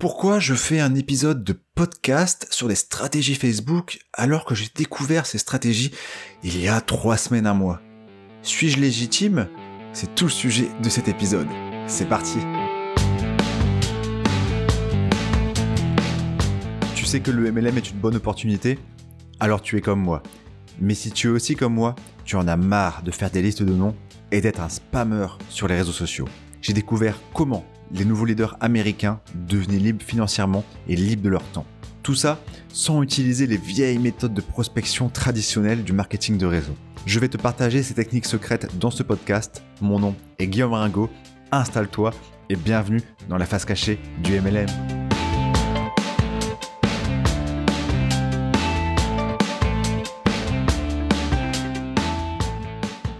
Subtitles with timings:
[0.00, 5.26] Pourquoi je fais un épisode de podcast sur les stratégies Facebook alors que j'ai découvert
[5.26, 5.90] ces stratégies
[6.42, 7.82] il y a trois semaines, un mois
[8.40, 9.46] Suis-je légitime?
[9.92, 11.48] C'est tout le sujet de cet épisode.
[11.86, 12.38] C'est parti
[16.94, 18.78] Tu sais que le MLM est une bonne opportunité?
[19.38, 20.22] Alors tu es comme moi.
[20.80, 21.94] Mais si tu es aussi comme moi,
[22.24, 23.94] tu en as marre de faire des listes de noms
[24.32, 26.28] et d'être un spammer sur les réseaux sociaux.
[26.62, 31.66] J'ai découvert comment les nouveaux leaders américains devenaient libres financièrement et libres de leur temps.
[32.02, 32.40] Tout ça
[32.72, 36.74] sans utiliser les vieilles méthodes de prospection traditionnelles du marketing de réseau.
[37.06, 39.62] Je vais te partager ces techniques secrètes dans ce podcast.
[39.80, 41.10] Mon nom est Guillaume Ringo.
[41.52, 42.12] Installe-toi
[42.48, 44.99] et bienvenue dans la face cachée du MLM.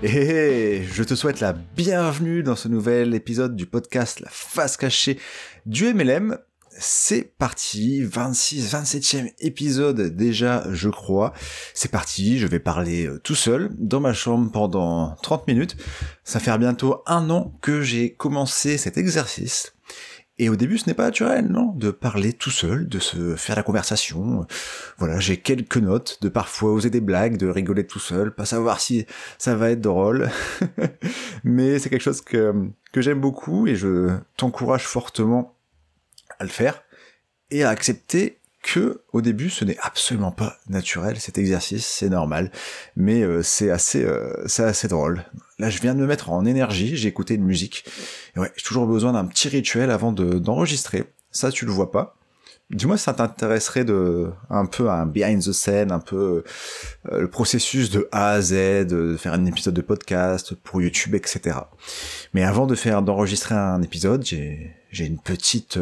[0.02, 5.18] Et je te souhaite la bienvenue dans ce nouvel épisode du podcast La face cachée
[5.66, 6.38] du MLM.
[6.70, 11.34] C'est parti, 26, 27e épisode déjà, je crois.
[11.74, 15.76] C'est parti, je vais parler euh, tout seul dans ma chambre pendant 30 minutes.
[16.24, 19.74] Ça fait bientôt un an que j'ai commencé cet exercice.
[20.40, 23.56] Et au début, ce n'est pas naturel, non, de parler tout seul, de se faire
[23.56, 24.46] la conversation.
[24.96, 28.80] Voilà, j'ai quelques notes, de parfois oser des blagues, de rigoler tout seul, pas savoir
[28.80, 29.04] si
[29.36, 30.30] ça va être drôle.
[31.44, 32.54] Mais c'est quelque chose que,
[32.96, 35.58] j'aime beaucoup et je t'encourage fortement
[36.38, 36.84] à le faire
[37.50, 42.50] et à accepter que au début ce n'est absolument pas naturel cet exercice, c'est normal,
[42.96, 45.22] mais euh, c'est assez, euh, c'est assez drôle.
[45.60, 47.84] Là, je viens de me mettre en énergie, j'ai écouté une musique.
[48.34, 51.04] Et ouais, j'ai toujours besoin d'un petit rituel avant de, d'enregistrer.
[51.30, 52.16] Ça, tu le vois pas.
[52.70, 56.44] Dis-moi ça t'intéresserait de un peu un behind the scene, un peu
[57.10, 61.16] euh, le processus de A à Z, de faire un épisode de podcast pour YouTube,
[61.16, 61.58] etc.
[62.32, 65.80] Mais avant de faire d'enregistrer un épisode, j'ai une petite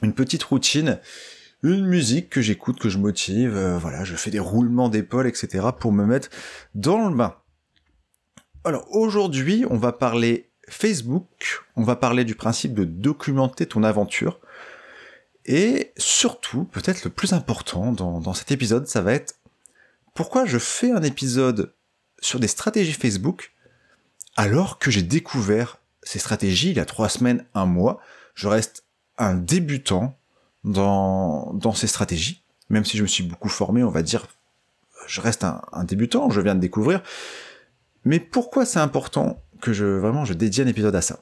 [0.00, 1.00] une petite routine
[1.62, 5.66] une musique que j'écoute, que je motive, euh, voilà, je fais des roulements d'épaule, etc.
[5.78, 6.28] pour me mettre
[6.74, 7.34] dans le bain.
[8.64, 14.40] Alors aujourd'hui, on va parler Facebook, on va parler du principe de documenter ton aventure,
[15.46, 19.36] et surtout, peut-être le plus important dans, cet épisode, ça va être
[20.14, 21.72] pourquoi je fais un épisode
[22.20, 23.52] sur des stratégies Facebook
[24.36, 28.00] alors que j'ai découvert ces stratégies il y a trois semaines, un mois.
[28.34, 28.84] Je reste
[29.16, 30.18] un débutant,
[30.64, 34.26] dans ces stratégies, même si je me suis beaucoup formé, on va dire,
[35.06, 37.02] je reste un, débutant, je viens de découvrir.
[38.08, 41.20] Mais pourquoi c'est important que je vraiment je dédie un épisode à ça?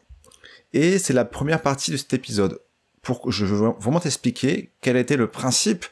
[0.73, 2.61] Et c'est la première partie de cet épisode.
[3.03, 5.85] Pour, je veux vraiment t'expliquer quel était le principe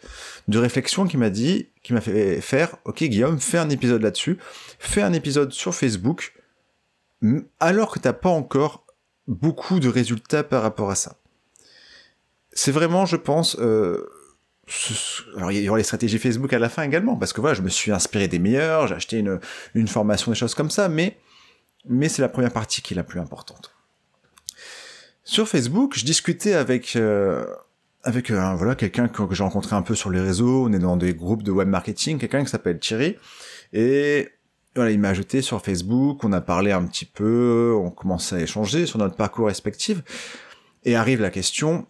[0.47, 4.39] de réflexion qui m'a dit, qui m'a fait faire, ok Guillaume, fais un épisode là-dessus,
[4.79, 6.33] fais un épisode sur Facebook,
[7.59, 8.87] alors que t'as pas encore
[9.27, 11.17] beaucoup de résultats par rapport à ça
[12.55, 14.09] c'est vraiment, je pense, euh,
[15.37, 17.63] alors il y aura les stratégies Facebook à la fin également, parce que voilà, je
[17.63, 19.41] me suis inspiré des meilleurs, j'ai acheté une,
[19.75, 21.19] une formation, des choses comme ça, mais,
[21.87, 23.75] mais c'est la première partie qui est la plus importante.
[25.25, 27.47] Sur Facebook, je discutais avec euh,
[28.05, 30.97] avec euh, voilà quelqu'un que, j'ai rencontré un peu sur les réseaux, on est dans
[30.97, 33.17] des groupes de web marketing, quelqu'un qui s'appelle Thierry,
[33.73, 34.29] et
[34.77, 38.41] voilà, il m'a ajouté sur Facebook, on a parlé un petit peu, on commençait à
[38.41, 40.03] échanger sur notre parcours respectif,
[40.85, 41.87] et arrive la question,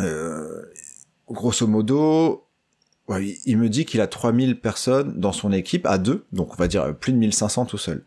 [0.00, 0.62] euh,
[1.32, 2.46] grosso modo,
[3.08, 6.68] il me dit qu'il a 3000 personnes dans son équipe à deux, donc on va
[6.68, 8.04] dire plus de 1500 tout seul.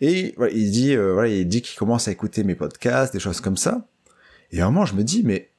[0.00, 3.40] Et il dit, euh, voilà, il dit qu'il commence à écouter mes podcasts, des choses
[3.40, 3.86] comme ça.
[4.50, 5.50] Et à un moment, je me dis, mais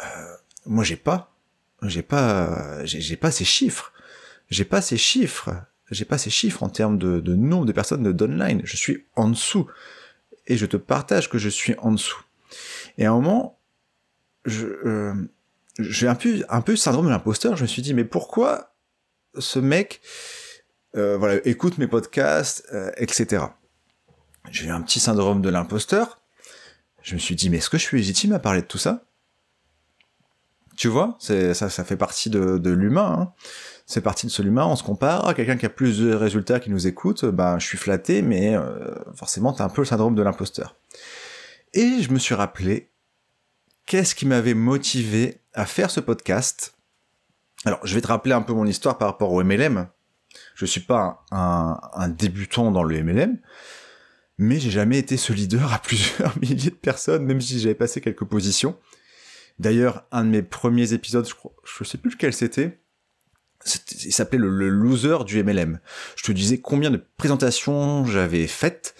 [0.00, 0.34] euh,
[0.66, 1.34] moi, j'ai pas,
[1.82, 3.92] j'ai pas, j'ai pas ces chiffres,
[4.50, 5.50] j'ai pas ces chiffres,
[5.90, 8.60] j'ai pas ces chiffres en termes de, de nombre de personnes de d'online.
[8.64, 9.66] Je suis en dessous,
[10.46, 12.22] et je te partage que je suis en dessous.
[12.98, 13.58] Et à un moment,
[14.44, 15.14] je, euh,
[15.78, 17.56] j'ai un peu, un peu syndrome de l'imposteur.
[17.56, 18.74] Je me suis dit, mais pourquoi
[19.38, 20.00] ce mec,
[20.96, 23.44] euh, voilà, écoute mes podcasts, euh, etc.
[24.50, 26.20] J'ai eu un petit syndrome de l'imposteur.
[27.02, 29.04] Je me suis dit, mais est-ce que je suis légitime à parler de tout ça?
[30.76, 33.16] Tu vois, c'est ça, ça fait partie de, de l'humain.
[33.18, 33.32] Hein.
[33.86, 34.66] C'est partie de ce l'humain.
[34.66, 35.34] On se compare.
[35.34, 38.94] Quelqu'un qui a plus de résultats qui nous écoute, ben je suis flatté, mais euh,
[39.14, 40.76] forcément, t'as un peu le syndrome de l'imposteur.
[41.72, 42.90] Et je me suis rappelé
[43.88, 46.74] qu'est-ce qui m'avait motivé à faire ce podcast?
[47.64, 49.88] Alors, je vais te rappeler un peu mon histoire par rapport au MLM.
[50.54, 53.40] Je suis pas un, débutant dans le MLM,
[54.36, 58.00] mais j'ai jamais été ce leader à plusieurs milliers de personnes, même si j'avais passé
[58.00, 58.78] quelques positions.
[59.58, 62.78] D'ailleurs, un de mes premiers épisodes, je, je sais plus lequel c'était,
[64.04, 65.80] il s'appelait le, loser du MLM.
[66.14, 68.94] Je te disais combien de présentations j'avais faites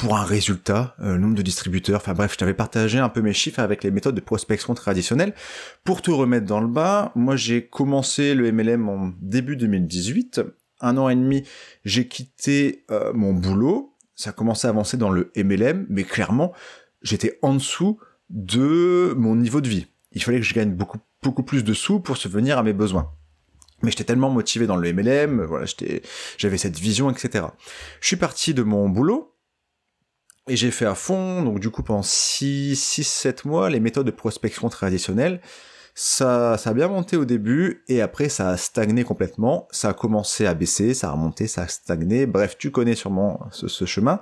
[0.00, 3.34] pour un résultat, euh, nombre de distributeurs, enfin bref, je t'avais partagé un peu mes
[3.34, 5.34] chiffres avec les méthodes de prospection traditionnelles.
[5.84, 10.40] Pour te remettre dans le bas, moi j'ai commencé le MLM en début 2018.
[10.80, 11.42] Un an et demi,
[11.84, 13.94] j'ai quitté euh, mon boulot.
[14.14, 16.54] Ça a commencé à avancer dans le MLM, mais clairement,
[17.02, 17.98] j'étais en dessous
[18.30, 19.86] de mon niveau de vie.
[20.12, 23.12] Il fallait que je gagne beaucoup, beaucoup plus de sous pour subvenir à mes besoins.
[23.82, 25.66] Mais j'étais tellement motivé dans le MLM, voilà,
[26.38, 27.44] j'avais cette vision, etc.
[28.00, 29.34] Je suis parti de mon boulot,
[30.48, 34.06] et j'ai fait à fond, donc du coup pendant 6, 6, 7 mois, les méthodes
[34.06, 35.40] de prospection traditionnelles,
[35.94, 39.92] ça, ça a bien monté au début, et après ça a stagné complètement, ça a
[39.92, 44.20] commencé à baisser, ça a remonté, ça a stagné, bref, tu connais sûrement ce, chemin.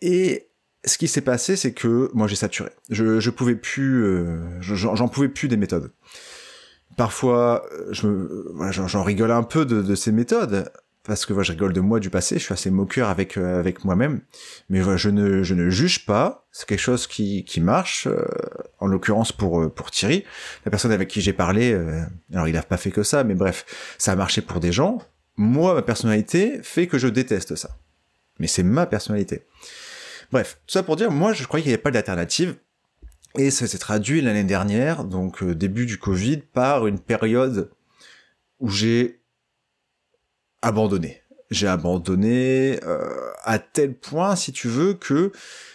[0.00, 0.48] Et
[0.84, 2.70] ce qui s'est passé, c'est que moi j'ai saturé.
[2.88, 5.92] Je, je pouvais plus, euh, j'en pouvais plus des méthodes.
[6.96, 8.08] Parfois, je
[8.54, 10.70] voilà, j'en rigole un peu de ces méthodes
[11.08, 12.38] parce que voilà, je rigole de moi du passé.
[12.38, 14.20] Je suis assez moqueur avec euh, avec moi-même,
[14.68, 16.46] mais voilà, je ne je ne juge pas.
[16.52, 18.06] C'est quelque chose qui qui marche.
[18.06, 18.24] Euh,
[18.78, 20.24] en l'occurrence pour euh, pour Thierry,
[20.64, 21.74] la personne avec qui j'ai parlé.
[22.32, 23.64] alors il n'a pas fait que ça, mais bref,
[23.98, 24.98] ça a marché pour des gens.
[25.36, 27.70] Moi, ma personnalité fait que je déteste ça.
[28.38, 29.42] Mais c'est ma personnalité.
[30.30, 32.56] Bref, tout ça pour dire, moi je croyais qu'il n'y avait pas d'alternative.
[33.36, 37.70] Et ça s'est traduit l'année dernière, donc euh, début du Covid, par une période
[38.58, 39.20] où j'ai
[40.62, 41.22] abandonné.
[41.50, 45.32] J'ai abandonné euh, à tel point, si tu veux, que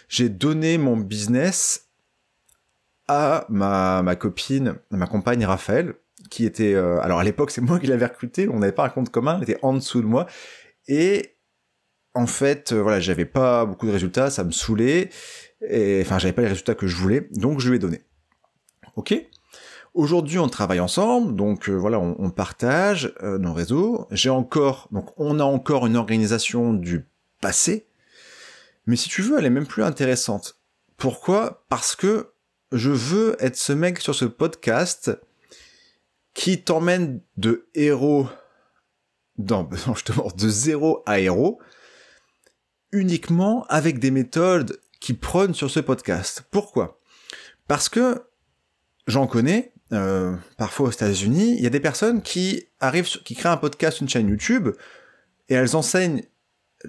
[0.08, 1.88] j'ai donné mon business
[3.08, 5.94] à ma, ma copine, ma compagne Raphaël,
[6.30, 6.74] qui était...
[6.74, 9.36] Euh, alors à l'époque, c'est moi qui l'avais recruté, on n'avait pas un compte commun,
[9.36, 10.26] elle était en dessous de moi.
[10.86, 11.34] Et
[12.14, 15.10] en fait, euh, voilà, j'avais pas beaucoup de résultats, ça me saoulait,
[15.68, 18.02] et enfin, j'avais pas les résultats que je voulais, donc je lui ai donné.
[18.96, 19.14] Ok?
[19.94, 24.08] Aujourd'hui, on travaille ensemble, donc euh, voilà, on, partage euh, nos réseaux.
[24.10, 27.06] J'ai encore, donc on a encore une organisation du
[27.40, 27.86] passé,
[28.86, 30.58] mais si tu veux, elle est même plus intéressante.
[30.96, 31.64] Pourquoi?
[31.68, 32.32] Parce que
[32.72, 35.12] je veux être ce mec sur ce podcast
[36.34, 38.26] qui t'emmène de héros
[39.38, 41.60] dans, justement, de zéro à héros,
[42.90, 46.42] uniquement avec des méthodes qui prônent sur ce podcast.
[46.50, 47.00] Pourquoi?
[47.68, 48.24] Parce que
[49.06, 53.48] j'en connais, euh, parfois aux États-Unis, il y a des personnes qui arrivent, qui créent
[53.48, 54.70] un podcast, une chaîne YouTube,
[55.48, 56.22] et elles enseignent.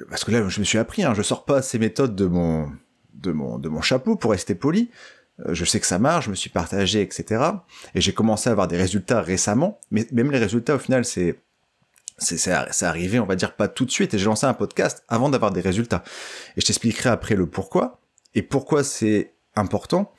[0.09, 2.71] Parce que là, je me suis appris, hein, je sors pas ces méthodes de mon,
[3.13, 4.89] de mon, de mon chapeau pour rester poli.
[5.41, 7.43] Euh, je sais que ça marche, je me suis partagé, etc.
[7.93, 11.39] Et j'ai commencé à avoir des résultats récemment, mais même les résultats, au final, c'est
[12.17, 15.27] c'est arrivé, on va dire, pas tout de suite, et j'ai lancé un podcast avant
[15.27, 16.01] d'avoir des résultats.
[16.55, 17.99] Et je t'expliquerai après le pourquoi,
[18.35, 20.13] et pourquoi c'est important.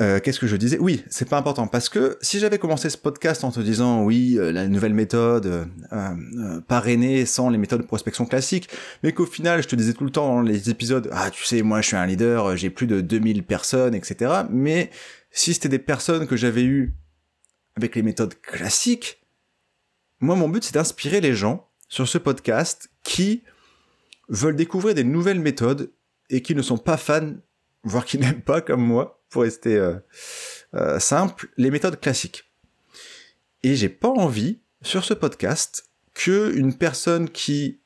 [0.00, 0.78] Euh, Qu'est-ce que je disais?
[0.78, 4.36] Oui, c'est pas important, parce que si j'avais commencé ce podcast en te disant, oui,
[4.38, 8.68] euh, la nouvelle méthode, euh, euh, parrainée sans les méthodes de prospection classiques,
[9.02, 11.62] mais qu'au final, je te disais tout le temps dans les épisodes, ah, tu sais,
[11.62, 14.90] moi, je suis un leader, j'ai plus de 2000 personnes, etc., mais
[15.30, 16.94] si c'était des personnes que j'avais eues
[17.76, 19.20] avec les méthodes classiques,
[20.20, 23.42] moi, mon but, c'est d'inspirer les gens sur ce podcast qui
[24.28, 25.92] veulent découvrir des nouvelles méthodes
[26.30, 27.34] et qui ne sont pas fans,
[27.82, 29.96] voire qui n'aiment pas, comme moi, pour rester euh,
[30.74, 32.52] euh, simple, les méthodes classiques.
[33.64, 37.80] Et j'ai pas envie, sur ce podcast, que une personne qui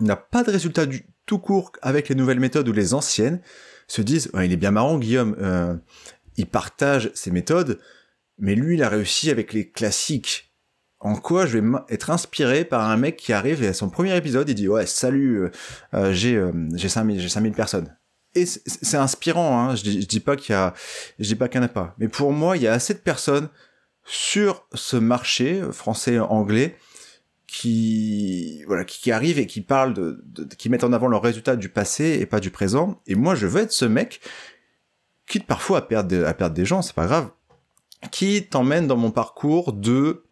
[0.00, 3.42] n'a pas de résultat du tout court avec les nouvelles méthodes ou les anciennes
[3.86, 5.76] se dise il est bien marrant Guillaume, euh,
[6.38, 7.78] il partage ses méthodes,
[8.38, 10.54] mais lui il a réussi avec les classiques
[11.00, 14.16] en quoi je vais être inspiré par un mec qui arrive et à son premier
[14.16, 15.50] épisode, il dit ouais salut,
[16.12, 17.94] j'ai euh, j'ai 5000 j'ai 5000 personnes.
[18.34, 19.74] Et c'est inspirant, hein.
[19.74, 20.72] je, dis, dis pas qu'il y a,
[21.18, 22.94] je dis pas qu'il y en a pas, mais pour moi il y a assez
[22.94, 23.50] de personnes
[24.04, 26.76] sur ce marché français-anglais
[27.46, 30.24] qui voilà qui, arrivent et qui parlent de,
[30.56, 33.00] qui mettent en avant leurs résultats du passé et pas du présent.
[33.06, 34.20] Et moi je veux être ce mec
[35.26, 37.30] quitte parfois à perdre à perdre des gens, c'est pas grave,
[38.10, 40.24] qui t'emmène dans mon parcours de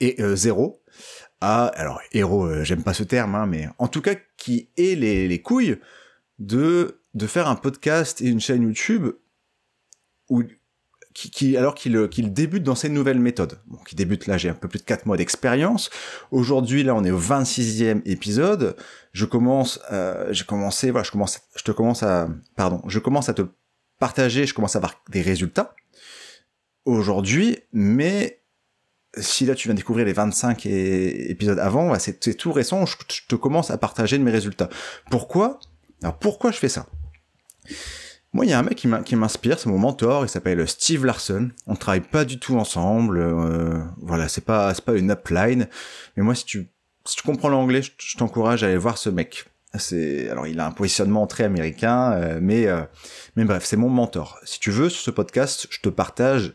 [0.00, 0.82] et euh, zéro
[1.42, 4.94] à alors héros euh, j'aime pas ce terme hein, mais en tout cas qui ait
[4.94, 5.78] les, les couilles
[6.38, 9.08] de de faire un podcast et une chaîne YouTube
[10.28, 10.42] où
[11.14, 13.58] qui, qui alors qu'il qu'il débute dans ces nouvelles méthodes.
[13.66, 15.90] Bon, qui débute là, j'ai un peu plus de 4 mois d'expérience.
[16.30, 18.76] Aujourd'hui, là, on est au 26e épisode.
[19.12, 23.28] Je commence, euh, j'ai commencé, voilà, je commence, je te commence à, pardon, je commence
[23.28, 23.42] à te
[23.98, 25.74] partager, je commence à avoir des résultats
[26.84, 28.42] aujourd'hui, mais
[29.16, 32.96] si là tu viens découvrir les 25 épisodes avant, c'est tout récent, je,
[33.28, 34.68] te commence à partager de mes résultats.
[35.10, 35.58] Pourquoi?
[36.02, 36.86] Alors pourquoi je fais ça?
[38.34, 41.48] Moi, il y a un mec qui m'inspire, c'est mon mentor, il s'appelle Steve Larson.
[41.66, 45.66] On travaille pas du tout ensemble, euh, voilà, c'est pas pas une upline,
[46.16, 46.70] mais moi si tu
[47.06, 49.46] si tu comprends l'anglais, je, t'encourage à aller voir ce mec.
[50.30, 52.82] Alors il a un positionnement très américain, euh, mais euh,
[53.36, 54.38] mais bref, c'est mon mentor.
[54.44, 56.54] Si tu veux, sur ce podcast, je te partage.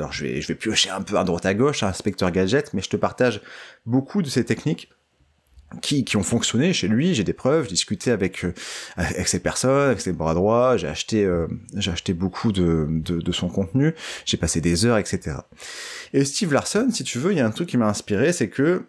[0.00, 2.74] Alors je vais je vais piocher un peu à droite à gauche, un inspecteur gadget,
[2.74, 3.40] mais je te partage
[3.86, 4.90] beaucoup de ces techniques
[5.80, 7.14] qui, qui ont fonctionné chez lui.
[7.14, 7.68] J'ai des preuves.
[7.68, 8.52] Discuté avec euh,
[8.96, 10.76] avec ces personnes, avec ses bras droits.
[10.76, 11.28] J'ai acheté
[11.76, 13.94] j'ai acheté beaucoup de, de, de son contenu.
[14.24, 15.36] J'ai passé des heures, etc.
[16.12, 18.48] Et Steve Larson, si tu veux, il y a un truc qui m'a inspiré, c'est
[18.48, 18.84] que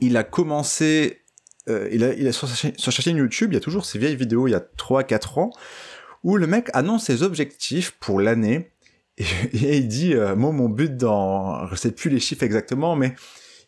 [0.00, 1.22] il a commencé
[1.68, 4.16] euh, il, a, il a sur, sa chaîne, YouTube, il y a toujours ces vieilles
[4.16, 5.50] vidéos il y a 3-4 ans,
[6.24, 8.70] où le mec annonce ses objectifs pour l'année,
[9.18, 13.14] et, il dit, euh, moi mon but dans, je sais plus les chiffres exactement, mais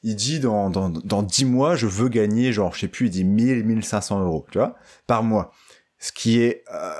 [0.02, 3.10] il dit dans, dans, dans 10 mois, je veux gagner, genre, je sais plus, il
[3.10, 4.76] dit 1000, 1500 euros, tu vois,
[5.06, 5.52] par mois.
[5.98, 6.94] Ce qui est, euh,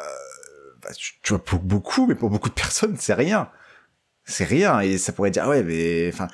[0.83, 3.51] bah, tu, vois, pour beaucoup, mais pour beaucoup de personnes, c'est rien.
[4.25, 6.29] C'est rien, et ça pourrait dire, ouais, mais, enfin,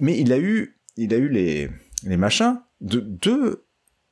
[0.00, 1.70] mais il a eu, il a eu les,
[2.04, 3.64] les machins de, de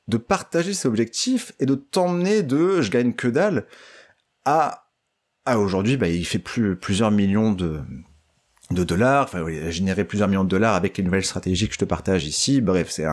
[0.07, 3.65] de partager ses objectifs et de t'emmener de je gagne que dalle
[4.45, 4.89] à,
[5.45, 7.81] à aujourd'hui, bah, il fait plus, plusieurs millions de,
[8.73, 11.73] de dollars, enfin, il a généré plusieurs millions de dollars avec les nouvelles stratégies que
[11.73, 12.61] je te partage ici.
[12.61, 13.05] Bref, c'est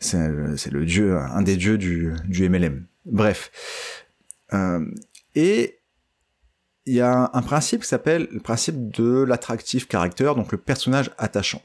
[0.00, 2.86] c'est, le dieu, un des dieux du, du MLM.
[3.04, 3.50] Bref.
[4.52, 4.84] Euh,
[5.34, 5.78] et
[6.86, 11.10] il y a un, principe qui s'appelle le principe de l'attractif caractère, donc le personnage
[11.18, 11.62] attachant.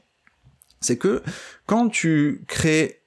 [0.80, 1.22] C'est que
[1.66, 3.02] quand tu crées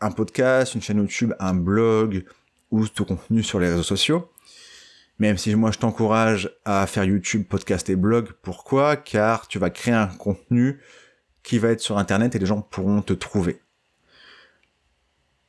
[0.00, 2.24] un podcast, une chaîne YouTube, un blog
[2.70, 4.30] ou tout contenu sur les réseaux sociaux.
[5.18, 8.96] Même si moi je t'encourage à faire YouTube, podcast et blog, pourquoi?
[8.96, 10.80] Car tu vas créer un contenu
[11.42, 13.60] qui va être sur Internet et les gens pourront te trouver.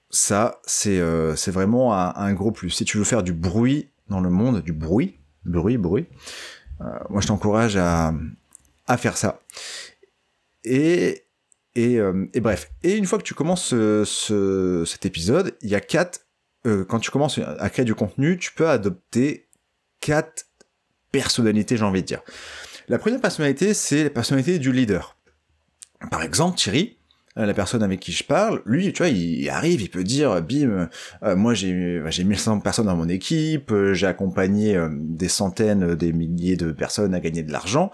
[0.09, 2.69] Ça, c'est euh, vraiment un, gros plus.
[2.69, 6.05] Si tu veux faire du bruit dans le monde, du bruit, bruit, bruit,
[6.81, 8.13] euh, moi je t'encourage à,
[8.87, 9.41] à faire ça.
[10.63, 11.25] Et
[11.77, 12.71] euh, et, bref.
[12.83, 16.21] Et une fois que tu commences ce, cet épisode, il y a quatre.
[16.65, 19.44] Euh, quand tu commences à créer du contenu, tu peux adopter
[19.99, 20.45] quatre
[21.11, 22.21] personnalités, j'ai envie de dire.
[22.87, 25.17] La première personnalité, c'est la personnalité du leader.
[26.11, 26.97] Par exemple, Thierry,
[27.37, 30.41] euh, la personne avec qui je parle, lui, tu vois, il arrive, il peut dire,
[30.41, 30.89] bim,
[31.21, 36.71] moi j'ai j'ai 1100 personnes dans mon équipe, j'ai accompagné des centaines, des milliers de
[36.71, 37.91] personnes à gagner de l'argent.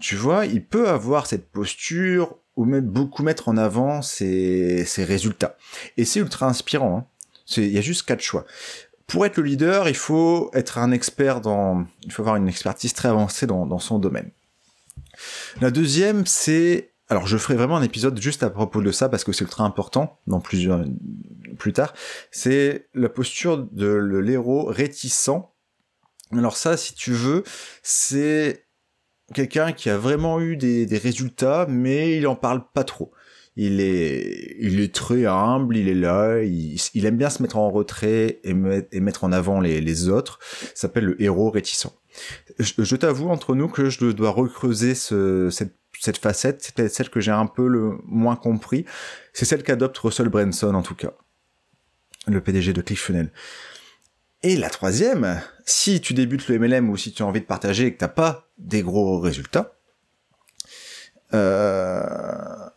[0.00, 5.04] Tu vois, il peut avoir cette posture ou même beaucoup mettre en avant ses, ses
[5.04, 5.56] résultats.
[5.96, 6.98] Et c'est ultra inspirant.
[6.98, 7.06] Hein.
[7.56, 8.46] Il y a juste quatre choix.
[9.06, 12.94] Pour être le leader, il faut être un expert dans, il faut avoir une expertise
[12.94, 14.30] très avancée dans, son domaine.
[15.60, 19.22] La deuxième, c'est, alors je ferai vraiment un épisode juste à propos de ça parce
[19.22, 20.84] que c'est ultra important dans plusieurs,
[21.58, 21.92] plus tard.
[22.30, 25.30] C'est la posture de l'héros réticent.
[26.32, 27.44] Alors ça, si tu veux,
[27.82, 28.64] c'est
[29.32, 33.12] quelqu'un qui a vraiment eu des, résultats, mais il en parle pas trop.
[33.56, 37.70] Il est, il est très humble, il est là, il, aime bien se mettre en
[37.70, 40.40] retrait et, mettre en avant les, autres.
[40.42, 41.86] Ça s'appelle le héros réticent.
[42.58, 47.20] Je, t'avoue entre nous que je dois recreuser cette, cette facette, c'est peut-être celle que
[47.20, 48.84] j'ai un peu le moins compris.
[49.32, 51.12] C'est celle qu'adopte Russell Branson en tout cas,
[52.26, 53.30] le PDG de ClickFunnels.
[54.42, 57.86] Et la troisième, si tu débutes le MLM ou si tu as envie de partager
[57.86, 59.78] et que t'as pas des gros résultats,
[61.32, 62.68] euh,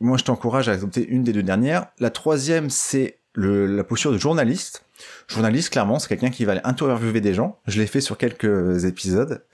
[0.00, 1.86] moi je t'encourage à adopter une des deux dernières.
[1.98, 4.84] La troisième, c'est la posture de journaliste.
[5.28, 7.60] Journaliste, clairement, c'est quelqu'un qui va aller interviewer des gens.
[7.66, 9.44] Je l'ai fait sur quelques épisodes.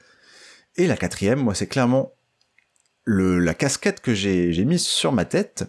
[0.76, 2.12] Et la quatrième, moi, c'est clairement
[3.06, 5.64] la casquette que j'ai mise sur ma tête.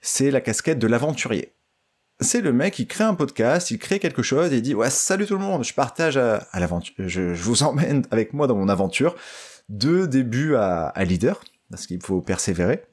[0.00, 1.52] C'est la casquette de l'aventurier
[2.22, 4.90] c'est le mec qui crée un podcast, il crée quelque chose et il dit ouais
[4.90, 8.68] salut tout le monde, je partage à, l'aventure, je, vous emmène avec moi dans mon
[8.68, 9.14] aventure
[9.68, 12.84] de début à, leader parce qu'il faut persévérer.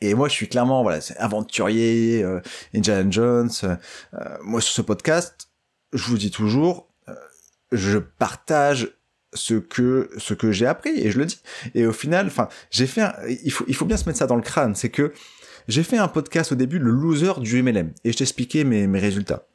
[0.00, 2.40] Et moi je suis clairement voilà c'est aventurier, euh,
[2.74, 3.50] Indiana Jones.
[3.64, 3.76] Euh,
[4.42, 5.48] moi sur ce podcast,
[5.92, 7.14] je vous dis toujours, euh,
[7.72, 8.96] je partage
[9.34, 11.40] ce que ce que j'ai appris et je le dis.
[11.74, 13.02] Et au final, enfin j'ai fait,
[13.44, 15.12] il faut il faut bien se mettre ça dans le crâne, c'est que
[15.68, 18.98] j'ai fait un podcast au début, le loser du MLM, et je t'expliquais mes, mes
[18.98, 19.46] résultats.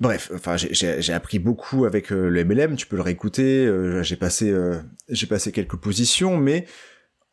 [0.00, 4.16] Bref, enfin, j'ai appris beaucoup avec euh, le MLM, tu peux le réécouter, euh, j'ai
[4.16, 6.66] passé, euh, j'ai passé quelques positions, mais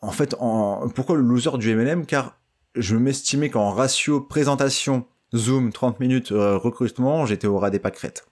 [0.02, 2.38] en fait, en, pourquoi le loser du MLM Car
[2.76, 5.06] je m'estimais qu'en ratio présentation,
[5.36, 8.28] Zoom, 30 minutes, recrutement, j'étais au ras des pâquerettes.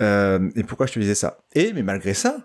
[0.00, 1.38] et pourquoi je te disais ça?
[1.54, 2.38] Et, mais malgré ça,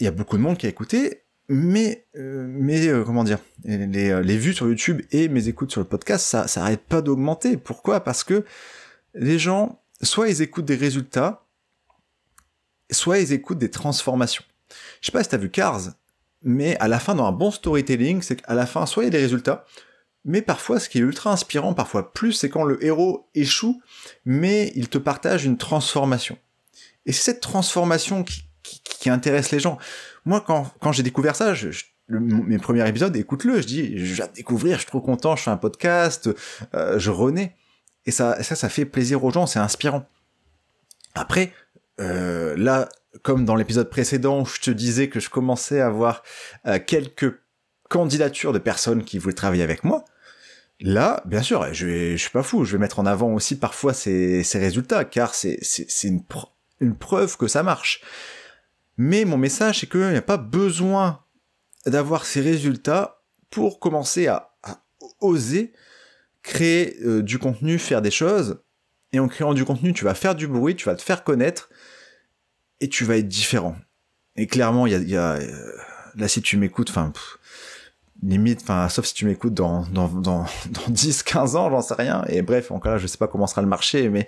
[0.00, 3.38] il y a beaucoup de monde qui a écouté, mais euh, mais euh, comment dire
[3.64, 6.82] les, euh, les, vues sur YouTube et mes écoutes sur le podcast ça ça arrête
[6.82, 7.56] pas d'augmenter.
[7.56, 8.00] Pourquoi?
[8.00, 8.44] Parce que
[9.14, 11.46] les gens soit ils écoutent des résultats
[12.90, 14.44] soit ils écoutent des transformations.
[15.00, 15.80] Je sais pas si t'as vu Cars
[16.42, 19.08] mais à la fin dans un bon storytelling c'est qu'à la fin soit il y
[19.08, 19.64] a des résultats
[20.24, 23.80] Mais parfois, ce qui est ultra inspirant, parfois plus, c'est quand le héros échoue,
[24.24, 26.36] mais il te partage une transformation.
[27.06, 29.78] Et c'est cette transformation qui, qui, intéresse les gens.
[30.24, 31.54] Moi, quand, quand j'ai découvert ça,
[32.08, 35.50] mes premiers épisodes, écoute-le, je dis, je de découvrir, je suis trop content, je fais
[35.50, 36.28] un podcast,
[36.74, 37.54] euh, je renais.
[38.06, 40.06] Et ça, ça, ça fait plaisir aux gens, c'est inspirant.
[41.14, 41.52] Après,
[42.00, 42.88] euh, là,
[43.22, 46.22] comme dans l'épisode précédent, je te disais que je commençais à avoir
[46.66, 47.40] euh, quelques
[47.88, 50.04] candidatures de personnes qui voulaient travailler avec moi.
[50.80, 54.44] Là, bien sûr, je, suis pas fou, je vais mettre en avant aussi parfois ces,
[54.54, 55.58] résultats, car c'est
[56.04, 56.22] une,
[56.80, 58.02] une preuve que ça marche.
[58.96, 61.24] Mais mon message, c'est qu'il n'y a pas besoin
[61.86, 64.52] d'avoir ces résultats pour commencer à,
[65.20, 65.72] oser
[66.42, 68.62] créer euh, du contenu, faire des choses.
[69.12, 71.70] Et en créant du contenu, tu vas faire du bruit, tu vas te faire connaître,
[72.80, 73.76] et tu vas être différent.
[74.36, 75.72] Et clairement, il y a, y a euh,
[76.16, 77.12] là si tu m'écoutes, enfin
[78.22, 81.94] limite, enfin sauf si tu m'écoutes dans dans dans, dans 10, 15 ans, j'en sais
[81.94, 82.24] rien.
[82.28, 84.26] Et bref, encore là, je sais pas comment sera le marché, mais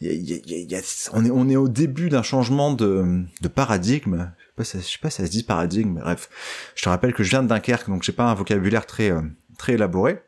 [0.00, 0.80] y a,
[1.12, 4.32] on est on est au début d'un changement de de paradigme.
[4.58, 6.28] Je sais pas, je sais pas si ça se dit paradigme, bref.
[6.74, 9.22] Je te rappelle que je viens de Dunkerque, donc j'ai pas un vocabulaire très euh,
[9.58, 10.22] très élaboré.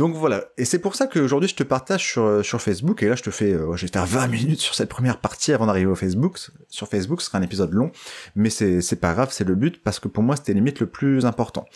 [0.00, 3.16] Donc voilà, et c'est pour ça qu'aujourd'hui je te partage sur, euh, Facebook, et là
[3.16, 5.94] je te fais, je vais faire 20 minutes sur cette première partie avant d'arriver au
[5.94, 6.38] Facebook.
[6.70, 7.92] Sur Facebook, ce sera un épisode long,
[8.34, 11.26] mais c'est, pas grave, c'est le but, parce que pour moi c'était limite le plus
[11.26, 11.66] important.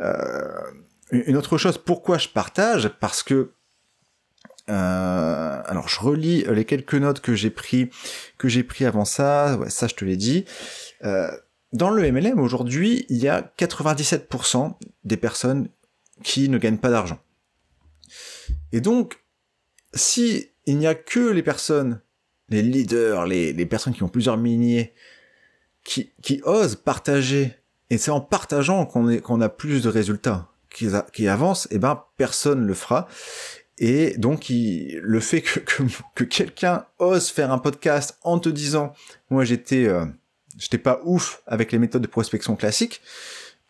[0.00, 0.48] Euh,
[1.10, 2.88] une autre chose, pourquoi je partage?
[3.00, 3.50] Parce que
[4.70, 7.90] euh, alors je relis les quelques notes que j'ai pris
[8.38, 10.46] que j'ai pris avant ça, ouais, ça je te l'ai dit.
[11.02, 14.72] Dans le MLM aujourd'hui, il y a 97%
[15.04, 15.68] des personnes
[16.24, 17.18] qui ne gagnent pas d'argent.
[18.72, 19.18] Et donc,
[19.94, 22.00] si il n'y a que les personnes,
[22.48, 24.94] les leaders, les, les personnes qui ont plusieurs milliers,
[25.84, 27.56] qui, qui osent partager,
[27.90, 32.64] et c'est en partageant qu'on a plus de résultats, qui, avancent, et eh ben personne
[32.66, 33.06] le fera.
[33.78, 35.82] Et donc, le fait que, que,
[36.14, 38.94] que quelqu'un ose faire un podcast en te disant,
[39.28, 40.06] moi j'étais, euh,
[40.56, 43.02] j'étais pas ouf avec les méthodes de prospection classiques,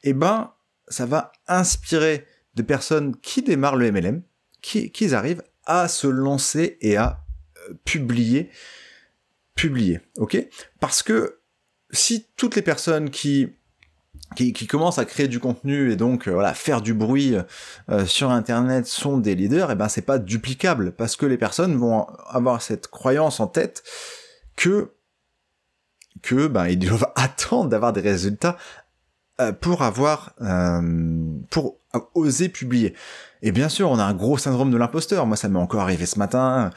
[0.04, 0.52] eh ben,
[0.88, 4.22] ça va inspirer des personnes qui démarrent le MLM,
[4.62, 7.20] qui, qui arrivent à se lancer et à
[7.68, 8.50] euh, publier,
[9.54, 10.38] publier, ok?
[10.80, 11.40] Parce que
[11.90, 13.50] si toutes les personnes qui
[14.36, 17.34] qui, qui commencent à créer du contenu et donc euh, voilà faire du bruit
[17.90, 21.36] euh, sur internet sont des leaders et eh ben c'est pas duplicable parce que les
[21.36, 23.82] personnes vont avoir cette croyance en tête
[24.56, 24.92] que
[26.22, 28.56] que ben ils doivent attendre d'avoir des résultats
[29.60, 30.34] pour avoir
[31.50, 31.78] pour
[32.14, 32.94] oser publier
[33.42, 35.26] et bien sûr, on a un gros syndrome de l'imposteur.
[35.26, 36.70] Moi, ça m'est encore arrivé ce matin.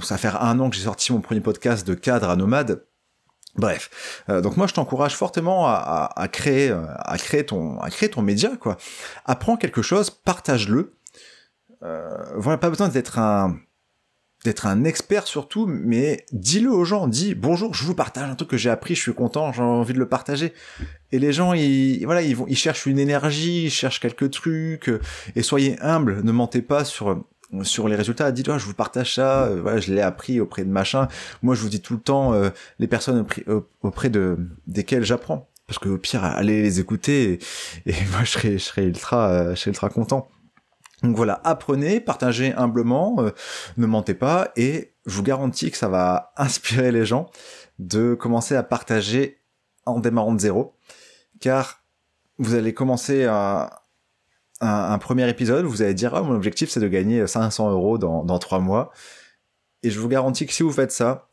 [0.00, 2.84] Ça fait un an que j'ai sorti mon premier podcast de cadre à nomade.
[3.56, 8.08] Bref, euh, donc moi je t'encourage fortement à, créer, euh, à créer ton, à créer
[8.08, 8.78] ton média quoi.
[9.26, 10.96] Apprends quelque chose, partage-le.
[11.82, 13.58] Euh, voilà, pas besoin d'être un,
[14.44, 18.50] d'être un expert surtout, mais dis-le aux gens, dis bonjour, je vous partage un truc
[18.50, 20.52] que j'ai appris, je suis content, j'ai envie de le partager.
[21.12, 24.88] Et les gens, ils, voilà, ils vont, ils cherchent une énergie, ils cherchent quelques trucs,
[24.88, 25.00] euh,
[25.36, 27.24] et soyez humbles, ne mentez pas sur
[27.64, 30.70] sur les résultats, dites-toi, je vous partage ça, euh, voilà, je l'ai appris auprès de
[30.70, 31.08] machin.
[31.42, 33.26] Moi, je vous dis tout le temps euh, les personnes
[33.82, 37.40] auprès, de desquelles j'apprends, parce que au pire, allez les écouter,
[37.84, 40.30] et, moi, je serai, je serai ultra, je serai ultra content.
[41.02, 43.30] Donc voilà, apprenez, partagez humblement, euh,
[43.76, 47.30] ne mentez pas, et je vous garantis que ça va inspirer les gens
[47.78, 49.38] de commencer à partager
[49.84, 50.76] en démarrant de zéro,
[51.40, 51.82] car
[52.38, 53.68] vous allez commencer un,
[55.00, 58.38] premier épisode, vous allez dire, ah, mon objectif c'est de gagner 500 euros dans, dans
[58.38, 58.92] 3 mois,
[59.82, 61.28] et je vous garantis que si vous faites ça,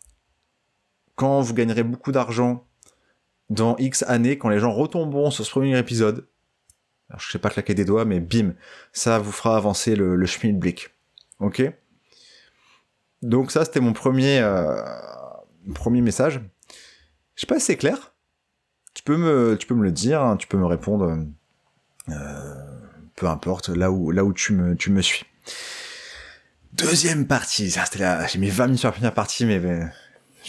[1.15, 2.65] quand vous gagnerez beaucoup d'argent
[3.49, 6.27] dans X années, quand les gens retomberont sur ce premier épisode,
[7.10, 8.54] alors, je sais pas claquer des doigts, mais bim,
[8.93, 10.89] ça vous fera avancer le, le Schmidblick.
[11.39, 11.63] Ok?
[13.22, 14.82] Donc ça, c'était mon premier, euh,
[15.74, 16.41] premier message.
[17.36, 18.13] Je sais pas si c'est clair.
[18.93, 21.26] Tu peux me, tu peux me le dire, hein, tu peux me répondre.
[22.10, 22.56] Euh,
[23.15, 25.26] peu importe, là où, là où tu me, tu me suis.
[26.74, 29.60] Deuxième partie, ça c'était là, j'ai mis 20 minutes sur la première partie, mais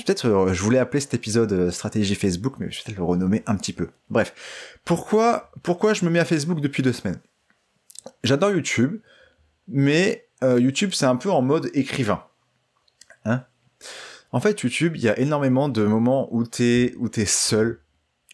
[0.04, 3.04] peut-être, euh, je voulais appeler cet épisode euh, stratégie Facebook, mais je vais peut-être le
[3.04, 3.88] renommer un petit peu.
[4.08, 4.78] Bref.
[4.84, 7.20] Pourquoi, pourquoi je me mets à Facebook depuis deux semaines?
[8.24, 9.00] J'adore YouTube,
[9.68, 12.24] mais euh, YouTube c'est un peu en mode écrivain.
[13.24, 13.44] Hein?
[14.32, 17.80] En fait, YouTube, il y a énormément de moments où t'es, où t'es seul,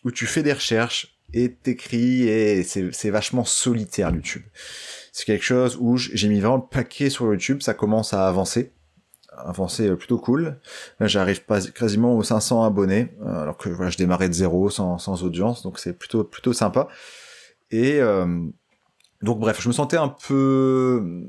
[0.04, 4.44] où tu fais des recherches et t'écris et c'est vachement solitaire YouTube.
[5.12, 8.72] C'est quelque chose où j'ai mis vraiment le paquet sur YouTube, ça commence à avancer
[9.38, 10.58] avancé euh, plutôt cool.
[11.00, 14.98] J'arrive pas quasiment aux 500 abonnés, euh, alors que voilà, je démarrais de zéro, sans,
[14.98, 16.88] sans audience, donc c'est plutôt plutôt sympa.
[17.70, 18.26] Et euh,
[19.22, 21.24] Donc bref, je me sentais un peu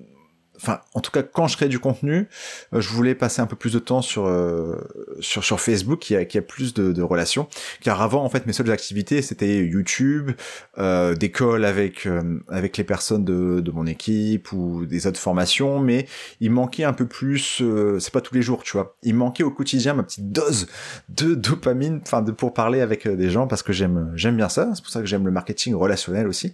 [0.58, 2.28] enfin en tout cas quand je crée du contenu,
[2.74, 4.76] euh, je voulais passer un peu plus de temps sur euh,
[5.20, 7.48] sur, Facebook qui a, qui a plus de, relations.
[7.82, 10.32] Car avant en fait mes seules activités c'était YouTube,
[10.78, 12.08] euh, des calls avec
[12.50, 16.08] avec les personnes de, de mon équipe ou des autres formations, mais
[16.41, 17.63] il manquait un peu plus.
[18.00, 18.96] c'est pas tous les jours, tu vois.
[19.04, 20.67] Il manquait au quotidien ma petite dose
[21.10, 24.72] de dopamine, enfin de pour parler avec des gens parce que j'aime j'aime bien ça.
[24.74, 26.54] C'est pour ça que j'aime le marketing relationnel aussi.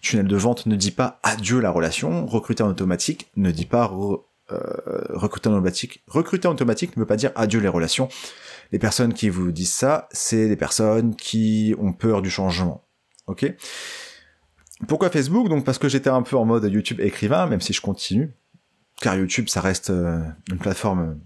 [0.00, 3.90] Tunnel de vente ne dit pas adieu la relation, recruter en automatique ne dit pas
[3.92, 4.58] euh,
[5.10, 6.02] recruter en automatique.
[6.06, 8.08] Recruter automatique ne veut pas dire adieu les relations.
[8.70, 12.84] Les personnes qui vous disent ça, c'est des personnes qui ont peur du changement.
[13.26, 13.52] Ok?
[14.88, 15.48] Pourquoi Facebook?
[15.48, 18.34] Donc parce que j'étais un peu en mode YouTube écrivain, même si je continue.
[19.00, 21.20] Car YouTube, ça reste euh, une plateforme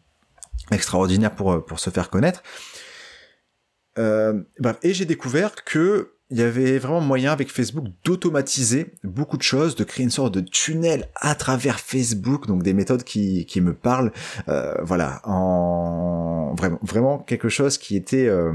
[0.71, 2.43] extraordinaire pour, euh, pour se faire connaître.
[3.99, 9.77] et j'ai découvert que il y avait vraiment moyen avec Facebook d'automatiser beaucoup de choses,
[9.77, 13.75] de créer une sorte de tunnel à travers Facebook, donc des méthodes qui, qui me
[13.75, 14.13] parlent,
[14.49, 18.53] euh, voilà, en vraiment vraiment quelque chose qui était euh,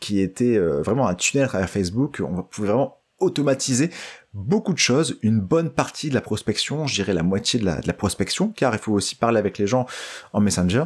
[0.00, 2.20] qui était euh, vraiment un tunnel à travers Facebook.
[2.24, 3.90] On pouvait vraiment automatiser
[4.34, 7.80] beaucoup de choses, une bonne partie de la prospection, je dirais la moitié de la,
[7.80, 9.86] de la prospection, car il faut aussi parler avec les gens
[10.32, 10.84] en Messenger.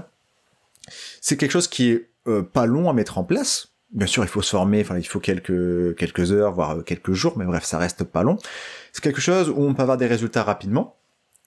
[1.20, 2.08] C'est quelque chose qui est
[2.52, 5.20] pas long à mettre en place, Bien sûr, il faut se former, enfin, il faut
[5.20, 8.38] quelques, quelques heures, voire quelques jours, mais bref, ça reste pas long.
[8.92, 10.96] C'est quelque chose où on peut avoir des résultats rapidement.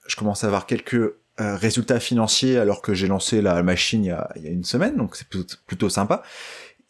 [0.06, 0.94] Je commence à avoir quelques
[1.40, 4.50] euh, résultats financiers alors que j'ai lancé la machine il y a, il y a
[4.50, 6.22] une semaine, donc c'est plutôt, sympa.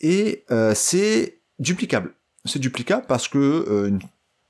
[0.02, 2.12] Et euh, c'est duplicable.
[2.44, 3.98] C'est duplicable parce que euh,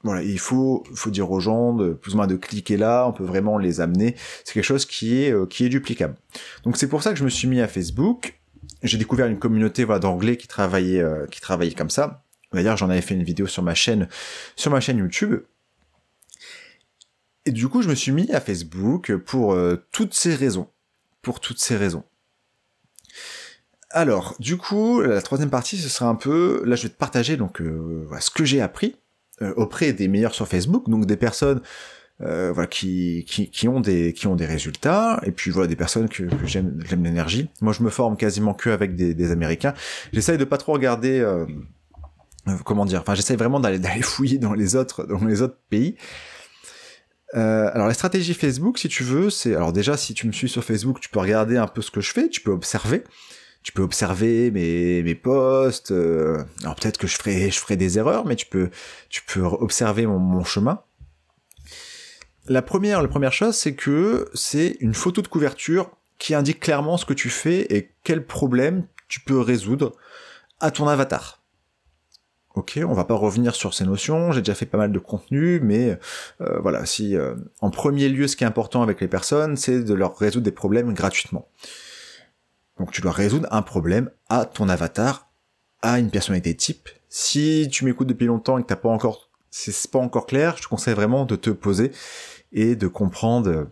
[0.03, 3.13] voilà, il faut, faut dire aux gens de plus ou moins de cliquer là, on
[3.13, 4.17] peut vraiment les amener.
[4.45, 6.17] C'est quelque chose qui est, qui est duplicable.
[6.65, 8.36] Donc c'est pour ça que je me suis mis à Facebook
[8.87, 12.25] j'ai découvert une communauté d'anglais qui travaillait, euh, qui travaillait comme ça.
[12.53, 14.09] D'ailleurs, j'en avais fait une vidéo sur ma chaîne,
[14.57, 15.41] YouTube.
[17.45, 20.69] Et du coup, je me suis mis à Facebook pour euh, toutes ces raisons.
[21.23, 22.05] Pour toutes ces raisons.
[23.91, 27.39] Alors, du coup, la troisième partie, ce sera un peu, là, je vais te partager
[27.39, 28.97] euh, ce que j'ai appris
[29.57, 31.61] auprès des meilleurs sur Facebook, donc des personnes
[32.23, 35.77] euh, voilà, qui, qui, qui, ont des, qui ont des résultats, et puis voilà, des
[35.77, 37.51] personnes que, que j'aime, l'énergie.
[37.61, 39.75] Moi, je me forme quasiment que avec des, des Américains.
[40.13, 41.45] J'essaye de pas trop regarder, euh,
[42.49, 45.59] euh comment dire, enfin, j'essaye vraiment d'aller, d'aller fouiller dans les autres, dans les autres
[45.69, 45.97] pays.
[47.35, 50.49] Euh, alors la stratégie Facebook, si tu veux, c'est alors déjà si tu me suis
[50.49, 53.03] sur Facebook, tu peux regarder un peu ce que je fais, tu peux observer,
[53.63, 55.91] tu peux observer mes mes posts.
[55.91, 58.71] Euh, alors peut-être que je ferai je des erreurs, mais tu peux
[59.11, 60.81] tu peux observer mon, mon chemin.
[62.49, 66.97] La première, la première chose, c'est que c'est une photo de couverture qui indique clairement
[66.97, 69.97] ce que tu fais et quel problème tu peux résoudre
[70.61, 71.43] à ton avatar.
[72.55, 75.61] Ok, on va pas revenir sur ces notions, j'ai déjà fait pas mal de contenu,
[75.61, 75.99] mais
[76.41, 79.83] euh, voilà, si euh, en premier lieu ce qui est important avec les personnes, c'est
[79.83, 81.49] de leur résoudre des problèmes gratuitement.
[82.79, 85.29] Donc tu dois résoudre un problème à ton avatar,
[85.83, 86.89] à une personnalité type.
[87.11, 90.63] Si tu m'écoutes depuis longtemps et que t'as pas encore, c'est pas encore clair, je
[90.63, 91.93] te conseille vraiment de te poser
[92.53, 93.69] et de comprendre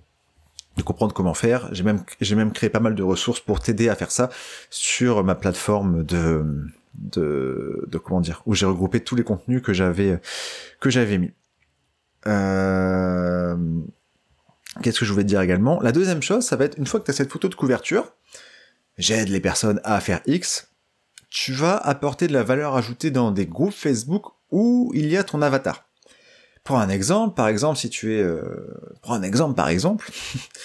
[0.77, 1.69] de comprendre comment faire.
[1.73, 4.31] J'ai même j'ai même créé pas mal de ressources pour t'aider à faire ça
[4.71, 6.45] sur ma plateforme de
[6.95, 10.21] de, de comment dire où j'ai regroupé tous les contenus que j'avais
[10.81, 11.33] que j'avais mis.
[12.27, 13.57] Euh...
[14.83, 15.81] Qu'est-ce que je voulais te dire également?
[15.81, 18.13] La deuxième chose, ça va être une fois que tu as cette photo de couverture,
[18.99, 20.73] j'aide les personnes à faire X,
[21.31, 25.23] tu vas apporter de la valeur ajoutée dans des groupes Facebook où il y a
[25.23, 25.84] ton avatar.
[26.65, 28.43] Pour un exemple, par exemple, si tu es, euh,
[29.03, 30.11] prends un exemple par exemple.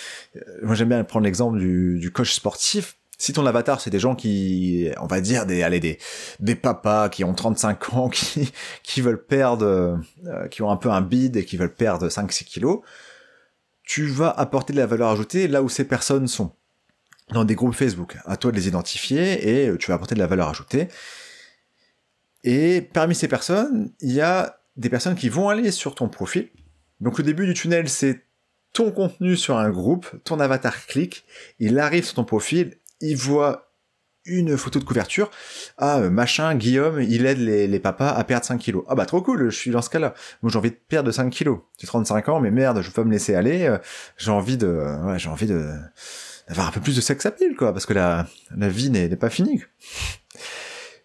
[0.64, 2.96] Moi j'aime bien prendre l'exemple du, du coach sportif.
[3.18, 6.00] Si ton avatar c'est des gens qui, on va dire des, allez des,
[6.40, 8.50] des papas qui ont 35 ans, qui,
[8.82, 12.46] qui veulent perdre, euh, qui ont un peu un bide et qui veulent perdre 5-6
[12.46, 12.80] kilos,
[13.84, 16.54] tu vas apporter de la valeur ajoutée là où ces personnes sont
[17.32, 18.18] dans des groupes Facebook.
[18.26, 20.88] À toi de les identifier et tu vas apporter de la valeur ajoutée.
[22.46, 26.50] Et parmi ces personnes, il y a des personnes qui vont aller sur ton profil.
[27.02, 28.26] Donc le début du tunnel, c'est
[28.74, 31.26] ton contenu sur un groupe, ton avatar clique,
[31.60, 33.74] il arrive sur ton profil, il voit
[34.26, 35.32] une photo de couverture.
[35.78, 38.84] Ah, euh, machin, Guillaume, il aide les, papas à perdre 5 kilos.
[38.88, 40.14] Ah bah trop cool, je suis dans ce cas-là.
[40.42, 41.60] Moi j'ai envie de perdre 5 kilos.
[41.78, 43.66] J'ai 35 ans, mais merde, je peux pas me laisser aller.
[43.66, 43.78] Euh,
[44.18, 44.68] j'ai envie de...
[45.06, 45.74] Ouais, j'ai envie de...
[46.48, 49.30] d'avoir un peu plus de sex appeal, quoi, parce que la, la vie n'est pas
[49.30, 49.64] finie.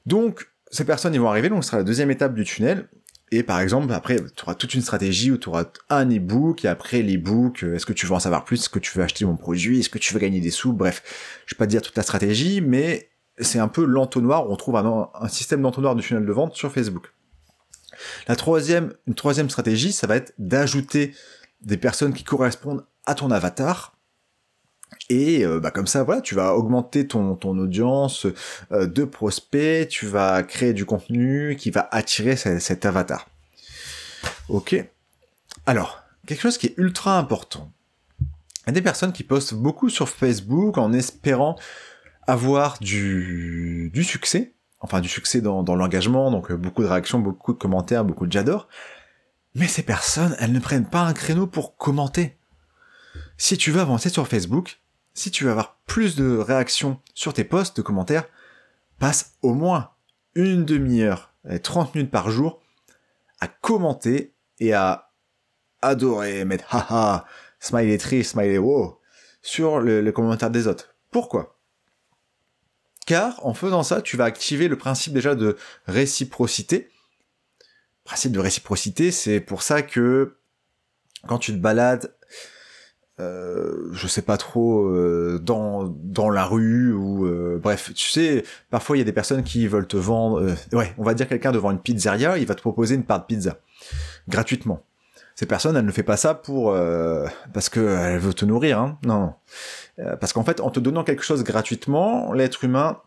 [0.07, 2.89] Donc, ces personnes, ils vont arriver, donc ce sera la deuxième étape du tunnel.
[3.31, 6.69] Et par exemple, après, tu auras toute une stratégie où tu auras un e-book, et
[6.69, 9.25] après l'e-book, euh, est-ce que tu veux en savoir plus, est-ce que tu veux acheter
[9.25, 11.03] mon produit, est-ce que tu veux gagner des sous, bref,
[11.47, 14.77] je vais pas te dire toute la stratégie, mais c'est un peu l'entonnoir, on trouve
[14.77, 17.13] un, système d'entonnoir de tunnel de vente sur Facebook.
[18.29, 21.15] La troisième, une troisième stratégie, ça va être d'ajouter
[21.63, 23.97] des personnes qui correspondent à ton avatar.
[25.11, 28.27] Et euh, bah, comme ça, voilà, tu vas augmenter ton, ton audience
[28.73, 33.29] euh, de prospects, tu vas créer du contenu qui va attirer cet avatar.
[34.49, 34.77] Ok.
[35.67, 37.71] Alors, quelque chose qui est ultra important.
[38.21, 41.57] Il y a des personnes qui postent beaucoup sur Facebook en espérant
[42.27, 47.19] avoir du, du succès, enfin du succès dans, dans l'engagement, donc euh, beaucoup de réactions,
[47.19, 48.69] beaucoup de commentaires, beaucoup de j'adore.
[49.55, 52.39] Mais ces personnes, elles ne prennent pas un créneau pour commenter.
[53.37, 54.81] Si tu veux avancer sur Facebook,
[55.13, 58.25] si tu veux avoir plus de réactions sur tes posts, de commentaires,
[58.99, 59.91] passe au moins
[60.35, 62.63] une demi-heure, 30 minutes par jour,
[63.41, 65.13] à commenter et à
[65.83, 67.27] adorer, mettre haha,
[67.61, 69.01] smiley tree, smiley wow,
[69.43, 70.95] sur le, le commentaire des autres.
[71.11, 71.59] Pourquoi?
[73.07, 76.89] Car en faisant ça, tu vas activer le principe déjà de réciprocité.
[78.05, 80.39] Principe de réciprocité, c'est pour ça que
[81.27, 82.15] quand tu te balades,
[83.21, 88.45] euh, je sais pas trop, euh, dans, dans la rue ou euh, bref, tu sais,
[88.71, 91.29] parfois il y a des personnes qui veulent te vendre, euh, ouais, on va dire
[91.29, 93.59] quelqu'un devant une pizzeria, il va te proposer une part de pizza
[94.29, 94.83] gratuitement
[95.35, 98.99] cette personne, elle ne fait pas ça pour euh, parce qu'elle veut te nourrir, hein.
[99.05, 99.35] non.
[99.99, 103.01] Euh, parce qu'en fait, en te donnant quelque chose gratuitement, l'être humain,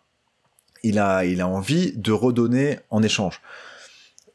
[0.84, 3.42] il a, il a envie de redonner en échange.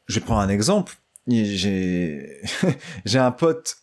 [0.07, 0.95] Je vais prendre un exemple.
[1.27, 2.41] J'ai,
[3.05, 3.77] j'ai un pote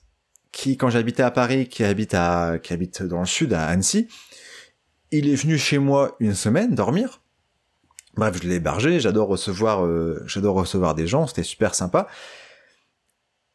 [0.52, 4.08] qui, quand j'habitais à Paris, qui habite à, qui habite dans le sud, à Annecy,
[5.10, 7.20] il est venu chez moi une semaine dormir.
[8.16, 9.00] Bref, je l'ai hébergé.
[9.00, 11.26] J'adore recevoir, euh, j'adore recevoir des gens.
[11.26, 12.08] C'était super sympa.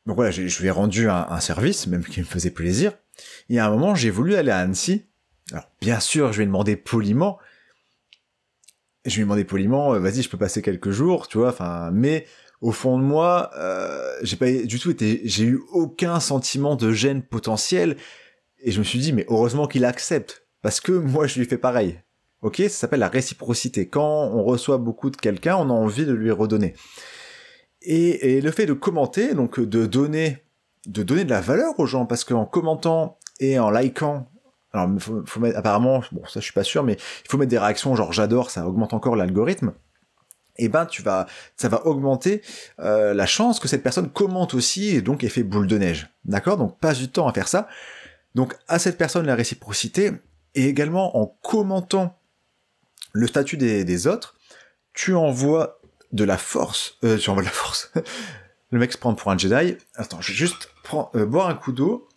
[0.06, 2.94] Donc voilà, je lui ai rendu un, service, même qui me faisait plaisir.
[3.50, 5.06] Et à un moment, j'ai voulu aller à Annecy.
[5.52, 7.40] Alors, bien sûr, je lui ai demandé poliment.
[9.06, 11.92] Je lui ai demandé poliment, euh, vas-y, je peux passer quelques jours, tu vois, enfin,
[11.92, 12.26] mais
[12.66, 16.92] au fond de moi, euh, j'ai pas du tout été, j'ai eu aucun sentiment de
[16.92, 17.96] gêne potentiel.
[18.64, 20.48] Et je me suis dit, mais heureusement qu'il accepte.
[20.64, 22.00] Parce que moi, je lui fais pareil.
[22.42, 23.88] Ok, ça s'appelle la réciprocité.
[23.88, 26.74] Quand on reçoit beaucoup de quelqu'un, on a envie de lui redonner.
[27.84, 30.40] Et, le fait de commenter, donc de donner,
[30.88, 34.28] de donner de la valeur aux gens, parce qu'en commentant et en likant,
[34.74, 37.60] alors faut mettre, apparemment, bon ça je suis pas sûr, mais il faut mettre des
[37.60, 39.74] réactions genre j'adore, ça augmente encore l'algorithme.
[40.58, 42.42] Eh ben tu vas, ça va augmenter
[42.80, 46.58] euh, la chance que cette personne commente aussi et donc effet boule de neige, d'accord?
[46.58, 47.68] Donc passe du temps à faire ça.
[48.36, 50.12] Donc à cette personne la réciprocité
[50.56, 52.18] et également en commentant
[53.14, 54.36] le statut des, des autres,
[54.94, 55.80] tu envoies
[56.12, 56.98] de la force.
[57.04, 57.92] Euh, tu envoies de la force.
[58.72, 59.78] le mec se prend pour un Jedi.
[59.96, 62.08] Attends, je vais juste prendre, euh, boire un coup d'eau.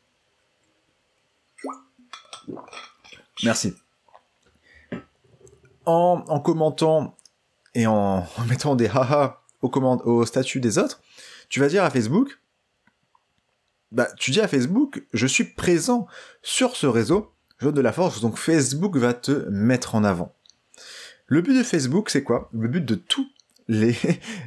[3.45, 3.75] Merci.
[5.85, 7.17] En, en commentant
[7.75, 11.01] et en, mettant des haha au, au statut des autres,
[11.49, 12.39] tu vas dire à Facebook,
[13.91, 16.07] bah, tu dis à Facebook, je suis présent
[16.43, 20.35] sur ce réseau, je donne de la force, donc Facebook va te mettre en avant.
[21.27, 22.51] Le but de Facebook, c'est quoi?
[22.53, 23.29] Le but de tout
[23.69, 23.95] les,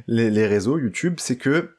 [0.08, 1.76] les, réseaux YouTube, c'est que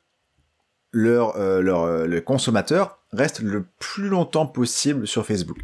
[0.93, 5.57] leur, euh, leur, euh, le consommateur reste le plus longtemps possible sur Facebook.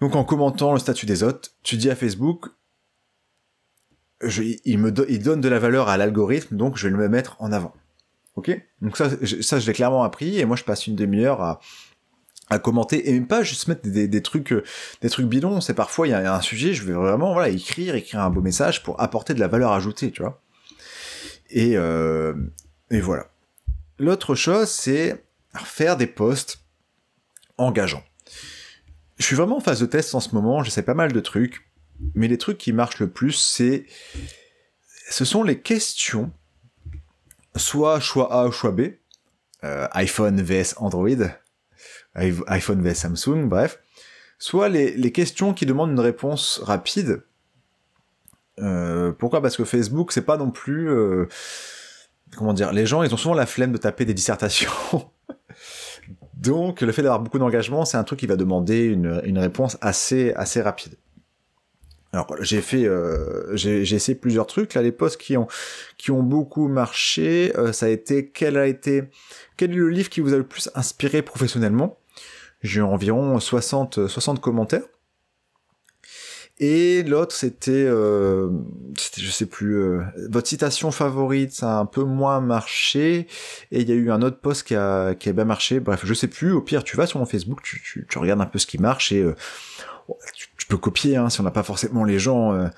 [0.00, 2.46] Donc en commentant le statut des autres, tu dis à Facebook,
[4.22, 7.36] je, il me il donne de la valeur à l'algorithme, donc je vais le mettre
[7.38, 7.72] en avant.
[8.36, 8.50] Ok?
[8.82, 11.60] Donc ça, je, ça je l'ai clairement appris et moi je passe une demi-heure à,
[12.62, 14.64] commenter et même pas juste mettre des, des, trucs euh,
[15.02, 17.94] des trucs bidons c'est parfois il y a un sujet je vais vraiment voilà écrire
[17.94, 20.40] écrire un beau message pour apporter de la valeur ajoutée tu vois?
[21.50, 22.34] Et euh,
[22.90, 23.26] et voilà.
[23.98, 25.24] L'autre chose c'est
[25.64, 26.60] faire des posts
[27.58, 28.04] engageants.
[29.18, 31.67] Je suis vraiment en phase de test en ce moment j'essaie pas mal de trucs
[32.14, 33.86] mais les trucs qui marchent le plus c'est
[35.10, 36.30] ce sont les questions
[37.56, 38.82] soit choix A ou choix B
[39.64, 41.28] euh, iPhone vs Android
[42.46, 43.80] iPhone vs Samsung, bref,
[44.38, 47.22] soit les, questions qui demandent une réponse rapide.
[48.60, 49.40] Euh, pourquoi?
[49.40, 50.90] Parce que Facebook, c'est pas non plus...
[50.90, 51.28] Euh,
[52.36, 54.70] comment dire Les gens, ils ont souvent la flemme de taper des dissertations.
[56.34, 60.32] Donc, le fait d'avoir beaucoup d'engagement, c'est un truc qui va demander une, réponse assez,
[60.34, 60.94] assez rapide.
[62.12, 65.46] Alors j'ai fait, euh, j'ai essayé plusieurs trucs là, les posts qui ont
[65.98, 67.52] qui ont beaucoup marché.
[67.72, 69.04] ça a été quel a été
[69.56, 71.98] quel est le livre qui vous a le plus inspiré professionnellement?
[72.62, 74.82] J'ai environ 60, 60 commentaires.
[76.60, 78.50] Et l'autre, c'était, euh,
[79.16, 83.28] je sais plus, euh, votre citation favorite, ça a un peu moins marché.
[83.70, 85.78] Et il y a eu un autre post qui a, qui a bien marché.
[85.78, 86.52] Bref, je sais plus.
[86.52, 88.78] Au pire, tu vas sur mon Facebook, tu, tu, tu regardes un peu ce qui
[88.78, 89.36] marche et euh,
[90.34, 92.52] tu, peux copier hein, si on n'a pas forcément les gens.
[92.52, 92.68] Euh,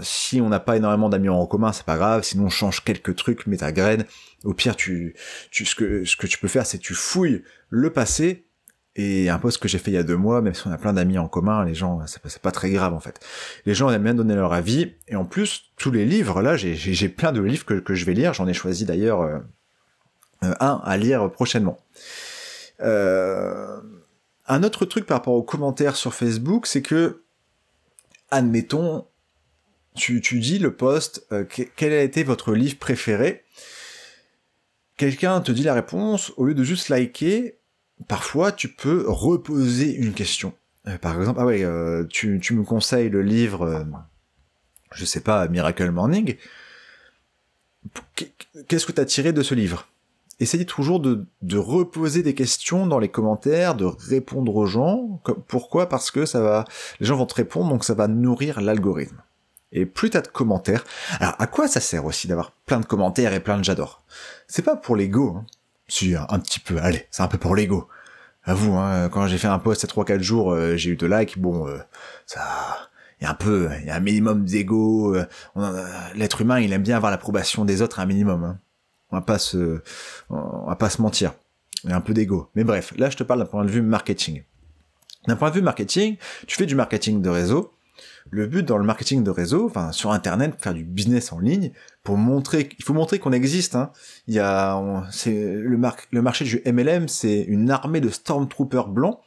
[0.00, 2.22] si on n'a pas énormément d'amis en commun, c'est pas grave.
[2.22, 4.04] Sinon, on change quelques trucs, mets ta graine.
[4.44, 5.14] Au pire, tu,
[5.50, 8.46] tu ce que ce que tu peux faire, c'est tu fouilles le passé
[8.94, 10.76] et un post que j'ai fait il y a deux mois, même si on a
[10.76, 13.20] plein d'amis en commun, les gens, c'est pas, très grave en fait.
[13.64, 17.08] Les gens aiment bien donner leur avis, et en plus, tous les livres, là, j'ai
[17.08, 19.38] plein de livres que, que je vais lire, j'en ai choisi d'ailleurs euh,
[20.44, 21.78] euh, un à lire prochainement.
[22.80, 23.80] Euh,
[24.52, 27.22] un autre truc par rapport aux commentaires sur Facebook, c'est que,
[28.30, 29.06] admettons,
[29.94, 31.26] tu, tu dis le post,
[31.76, 33.44] quel a été votre livre préféré?
[34.96, 37.58] Quelqu'un te dit la réponse, au lieu de juste liker,
[38.08, 40.54] parfois tu peux reposer une question.
[40.86, 43.84] Euh, par exemple, ah ouais, euh, tu, me conseilles le livre, euh,
[44.94, 46.36] je sais pas, Miracle Morning.
[48.68, 49.88] Qu'est-ce que tu as tiré de ce livre?
[50.40, 55.20] Essaye toujours de, reposer des questions dans les commentaires, de répondre aux gens.
[55.46, 55.88] Pourquoi?
[55.88, 56.64] Parce que ça va,
[57.00, 59.22] les gens vont te répondre, donc ça va nourrir l'algorithme.
[59.72, 60.84] Et plus t'as de commentaires.
[61.20, 64.02] Alors, à quoi ça sert aussi d'avoir plein de commentaires et plein de j'adore?
[64.46, 65.36] C'est pas pour l'ego.
[65.36, 65.46] Hein.
[65.88, 67.88] Si, un, petit peu, allez, c'est un peu pour l'ego.
[68.44, 71.38] Avoue, hein, quand j'ai fait un post à 3-4 jours, euh, j'ai eu de likes,
[71.38, 71.78] bon, euh,
[72.26, 72.42] ça...
[73.20, 75.14] Il y a un peu, il y a un minimum d'ego.
[75.14, 75.24] Euh,
[76.16, 78.42] l'être humain, il aime bien avoir l'approbation des autres un minimum.
[78.42, 78.58] Hein.
[79.12, 79.80] On va pas se,
[80.30, 81.34] on va pas se mentir.
[81.84, 82.48] Il y a un peu d'ego.
[82.54, 84.42] Mais bref, là, je te parle d'un point de vue marketing.
[85.28, 87.72] D'un point de vue marketing, tu fais du marketing de réseau,
[88.30, 91.72] le but dans le marketing de réseau, enfin sur internet, faire du business en ligne,
[92.02, 93.76] pour montrer, il faut montrer qu'on existe.
[93.76, 93.92] Hein.
[94.26, 95.78] Il y a, c'est le,
[96.10, 99.18] le marché du MLM, c'est une armée de stormtroopers blancs.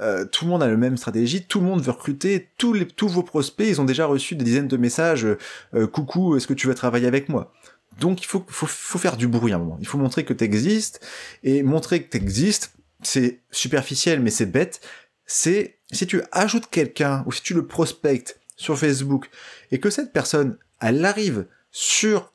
[0.00, 2.86] Euh, tout le monde a la même stratégie, tout le monde veut recruter, tous, les,
[2.86, 5.26] tous vos prospects, ils ont déjà reçu des dizaines de messages,
[5.74, 7.52] euh, coucou, est-ce que tu veux travailler avec moi?
[8.00, 10.32] Donc il faut, faut, faut faire du bruit à un moment, il faut montrer que
[10.32, 11.06] tu existes,
[11.44, 14.80] et montrer que tu existes, c'est superficiel mais c'est bête,
[15.26, 19.30] c'est si tu ajoutes quelqu'un ou si tu le prospectes sur Facebook
[19.70, 22.32] et que cette personne, elle arrive sur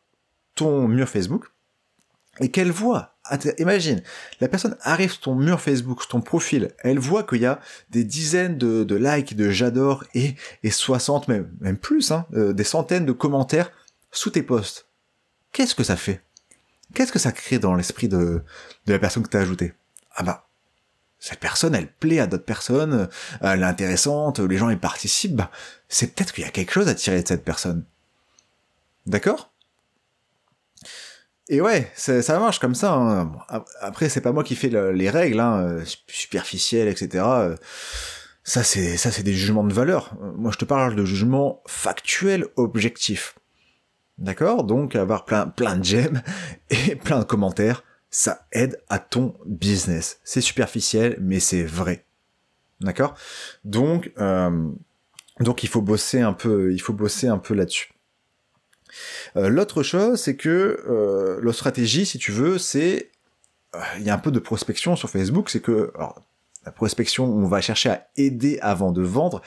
[0.56, 1.48] ton mur Facebook
[2.40, 3.16] et qu'elle voit,
[3.60, 4.04] imagine,
[4.42, 7.60] la personne arrive sur ton mur Facebook, sur ton profil, elle voit qu'il y a
[7.90, 12.64] des dizaines de, likes, de j'adore et, et 60, même, même plus, hein, euh, des
[12.64, 13.72] centaines de commentaires
[14.12, 14.88] sous tes posts.
[15.56, 16.20] Qu'est-ce que ça fait?
[16.94, 18.44] Qu'est-ce que ça crée dans l'esprit de,
[18.88, 19.72] de la personne que tu as ajoutée?
[20.14, 20.50] Ah bah,
[21.18, 25.38] cette personne, elle plaît à d'autres personnes, euh, elle est intéressante, les gens y participent,
[25.38, 25.50] bah,
[25.88, 27.86] c'est peut-être qu'il y a quelque chose à tirer de cette personne.
[29.06, 29.54] D'accord?
[31.48, 32.92] Et ouais, ça marche comme ça.
[32.92, 33.32] Hein.
[33.80, 37.24] Après, c'est pas moi qui fais les règles, hein, euh, superficielles, etc.
[38.44, 40.16] Ça, c'est ça, c'est des jugements de valeur.
[40.20, 43.36] Moi, je te parle de jugements factuels, objectifs.
[44.18, 44.64] D'accord?
[44.64, 46.22] Donc, avoir plein, plein de j'aime
[46.70, 50.20] et plein de commentaires, ça aide à ton business.
[50.24, 52.06] C'est superficiel, mais c'est vrai.
[52.82, 53.16] D'accord?
[53.64, 54.70] Donc, euh,
[55.40, 57.92] donc il faut bosser un peu, il faut bosser un peu là-dessus.
[59.36, 63.12] Euh, l'autre chose, c'est que euh, la stratégie, si tu veux, c'est
[63.98, 65.92] il y a un peu de prospection sur Facebook, c'est que
[66.66, 69.42] la prospection, on va chercher à aider avant de vendre.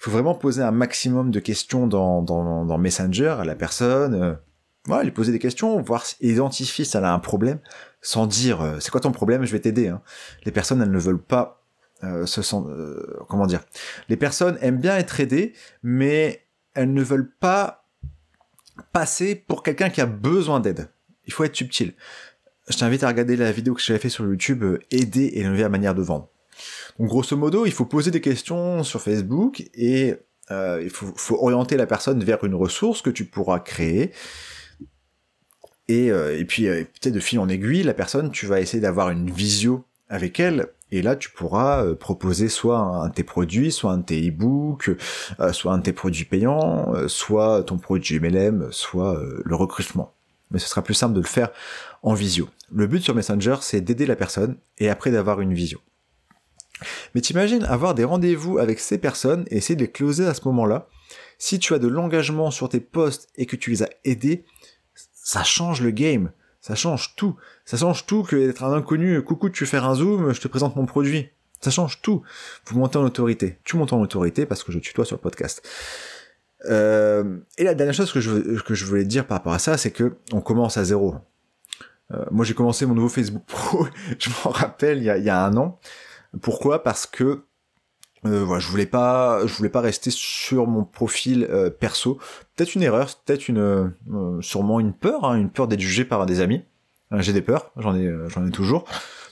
[0.00, 4.38] Faut vraiment poser un maximum de questions dans, dans, dans Messenger à la personne.
[4.86, 7.58] voilà, lui poser des questions, voir, identifier si elle a un problème,
[8.00, 9.88] sans dire euh, c'est quoi ton problème, je vais t'aider.
[9.88, 10.00] Hein.
[10.46, 11.62] Les personnes elles ne veulent pas
[12.02, 13.60] euh, se sentent, euh, comment dire.
[14.08, 17.84] Les personnes aiment bien être aidées, mais elles ne veulent pas
[18.94, 20.88] passer pour quelqu'un qui a besoin d'aide.
[21.26, 21.92] Il faut être subtil.
[22.70, 25.94] Je t'invite à regarder la vidéo que j'avais fait sur YouTube, aider et la manière
[25.94, 26.30] de vendre.
[26.98, 30.14] Donc grosso modo, il faut poser des questions sur Facebook et
[30.50, 34.10] il faut, faut, orienter la personne vers une ressource que tu pourras créer
[35.90, 39.10] euh, et, puis, euh, peut-être de fil en aiguille, la personne, tu vas essayer d'avoir
[39.10, 43.70] une visio avec elle, et là, tu pourras euh, proposer soit un de tes produits,
[43.70, 44.90] soit un de tes e-books,
[45.52, 50.14] soit un de tes produits payants, soit ton produit MLM, soit le recrutement.
[50.50, 51.50] Mais ce sera plus simple de le faire
[52.02, 52.48] en visio.
[52.72, 55.78] Le but sur Messenger, c'est d'aider la personne et après d'avoir une visio.
[57.14, 60.42] Mais t'imagines avoir des rendez-vous avec ces personnes et essayer de les closer à ce
[60.46, 60.88] moment-là.
[61.38, 64.44] Si tu as de l'engagement sur tes posts et que tu les as aidés,
[64.94, 66.30] ça change le game.
[66.60, 67.36] Ça change tout.
[67.64, 69.22] Ça change tout que d'être un inconnu.
[69.22, 71.30] Coucou, tu faire un zoom, je te présente mon produit.
[71.60, 72.22] Ça change tout.
[72.66, 73.58] Vous montez en autorité.
[73.64, 75.66] Tu montes en autorité parce que je tutoie sur le podcast.
[76.66, 80.16] Euh, et la dernière chose que je, voulais dire par rapport à ça, c'est que
[80.32, 81.16] on commence à zéro.
[82.12, 83.86] Euh, moi, j'ai commencé mon nouveau Facebook Pro,
[84.18, 85.78] je m'en rappelle, il y a un an.
[86.40, 86.82] Pourquoi?
[86.82, 87.44] Parce que
[88.26, 92.18] euh, voilà, je voulais pas, je voulais pas rester sur mon profil euh, perso.
[92.54, 96.26] Peut-être une erreur, peut-être une, euh, sûrement une peur, hein, une peur d'être jugé par
[96.26, 96.62] des amis.
[97.12, 98.84] j'ai des peurs, j'en ai, j'en ai toujours.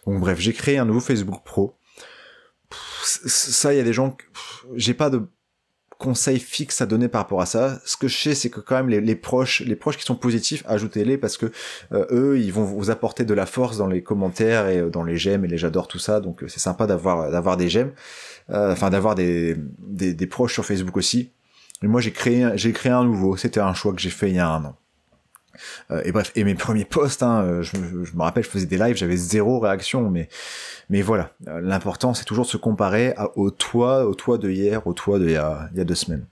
[0.07, 1.77] Donc bref, j'ai créé un nouveau Facebook Pro.
[3.03, 4.17] ça, y a des gens,
[4.75, 5.29] j'ai pas de
[5.99, 7.81] conseil fixe à donner par rapport à ça.
[7.85, 10.63] Ce que je sais, c'est que quand même les, proches, les proches qui sont positifs,
[10.67, 11.51] ajoutez-les parce que
[11.93, 15.03] euh, eux, ils vont vous apporter de la force dans les commentaires et euh, dans
[15.03, 16.21] les j'aime et les j'adore tout ça.
[16.21, 17.93] Donc c'est sympa d'avoir d'avoir des j'aime,
[18.49, 21.33] enfin d'avoir des, des, des proches sur Facebook aussi.
[21.83, 23.37] Et moi, j'ai créé j'ai créé un nouveau.
[23.37, 24.77] C'était un choix que j'ai fait il y a un an.
[25.91, 28.79] Euh, et bref, et mes premiers posts, hein, euh, je, me rappelle, je faisais des
[28.79, 34.07] lives, j'avais zéro réaction, mais voilà, euh, l'important c'est toujours de se comparer au toi,
[34.07, 36.27] au toi de hier, au toi de il y a, il y a deux semaines.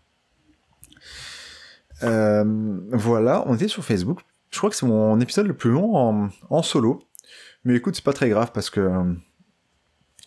[2.01, 4.21] voilà, on était sur Facebook.
[4.51, 7.03] Je crois que c'est mon épisode le plus long en, en solo,
[7.65, 8.91] mais écoute, c'est pas très grave parce que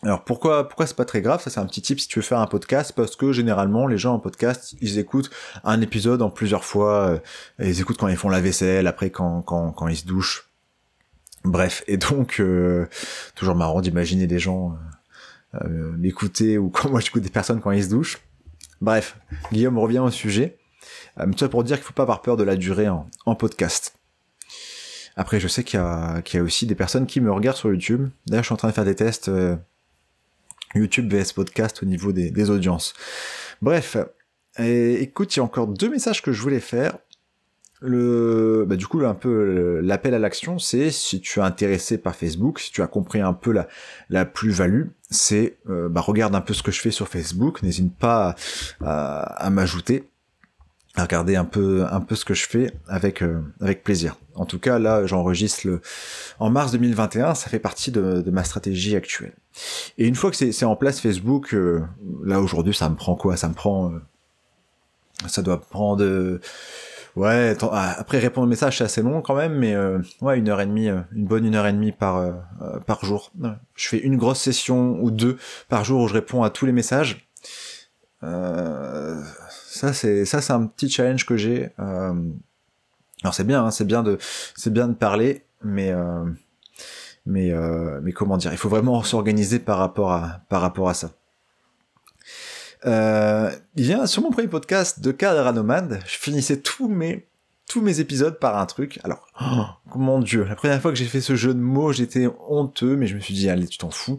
[0.02, 1.42] alors pourquoi pourquoi c'est pas très grave?
[1.42, 3.98] Ça c'est un petit tip si tu veux faire un podcast parce que généralement les
[3.98, 5.30] gens en podcast ils écoutent
[5.62, 7.10] un épisode en plusieurs fois.
[7.10, 7.18] Euh,
[7.58, 10.48] ils écoutent quand ils font la vaisselle, après quand quand quand ils se douchent.
[11.44, 12.86] Bref et donc euh,
[13.34, 14.74] toujours marrant d'imaginer des gens
[15.54, 18.20] euh, m'écouter ou quand moi j'écoute des personnes quand ils se douchent.
[18.80, 19.18] Bref,
[19.52, 20.56] Guillaume revient au sujet.
[21.18, 23.94] Euh, ça pour dire qu'il faut pas avoir peur de la durée en, podcast.
[25.16, 27.58] Après, je sais qu'il y, a, qu'il y a aussi des personnes qui me regardent
[27.58, 28.08] sur YouTube.
[28.26, 29.30] D'ailleurs, je suis en train de faire des tests
[30.74, 32.94] YouTube vs podcast au niveau des, audiences.
[33.62, 33.96] Bref,
[34.58, 36.98] écoute, il y a encore deux messages que je voulais faire.
[37.82, 42.14] Le, bah, du coup, un peu l'appel à l'action, c'est si tu es intéressé par
[42.14, 43.68] Facebook, si tu as compris un peu la,
[44.10, 47.96] la plus-value, c'est euh, bah, regarde un peu ce que je fais sur Facebook, n'hésite
[47.96, 48.34] pas
[48.80, 50.10] à m'ajouter
[50.96, 54.16] regarder un peu un peu ce que je fais avec euh, avec plaisir.
[54.34, 55.80] En tout cas, là, j'enregistre le
[56.38, 57.34] en mars 2021.
[57.34, 59.34] Ça fait partie de, de ma stratégie actuelle.
[59.98, 61.82] Et une fois que c'est en place Facebook, euh,
[62.24, 63.36] là aujourd'hui, ça me prend quoi?
[63.36, 63.98] Ça me prend, euh,
[65.28, 66.40] ça doit prendre.
[67.16, 69.76] Ouais, ah, après répondre au message c'est assez long quand même, mais
[70.20, 72.24] ouais une heure et demie, une bonne une heure et demie par
[72.86, 73.32] par jour.
[73.74, 75.36] Je fais une grosse session ou deux
[75.68, 77.29] par jour où je réponds à tous les messages.
[78.22, 81.70] Euh, ça c'est ça c'est un petit challenge que j'ai.
[81.78, 82.12] Euh,
[83.22, 84.18] alors c'est bien, hein, c'est bien de
[84.54, 86.24] c'est bien de parler, mais euh,
[87.26, 90.94] mais euh, mais comment dire, il faut vraiment s'organiser par rapport à par rapport à
[90.94, 91.12] ça.
[92.84, 97.26] il vient sur mon premier podcast de cadre nomade, je finissais tous mes
[97.66, 98.98] tous mes épisodes par un truc.
[99.04, 99.64] Alors, oh,
[99.98, 103.06] mon dieu, la première fois que j'ai fait ce jeu de mots, j'étais honteux, mais
[103.06, 104.18] je me suis dit, allez, tu t'en fous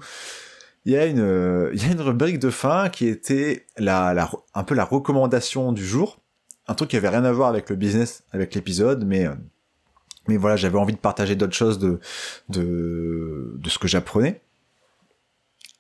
[0.86, 4.14] il y a une euh, il y a une rubrique de fin qui était la,
[4.14, 6.20] la un peu la recommandation du jour.
[6.68, 9.36] Un truc qui avait rien à voir avec le business avec l'épisode mais euh,
[10.28, 12.00] mais voilà j'avais envie de partager d'autres choses de
[12.50, 14.42] de de ce que j'apprenais.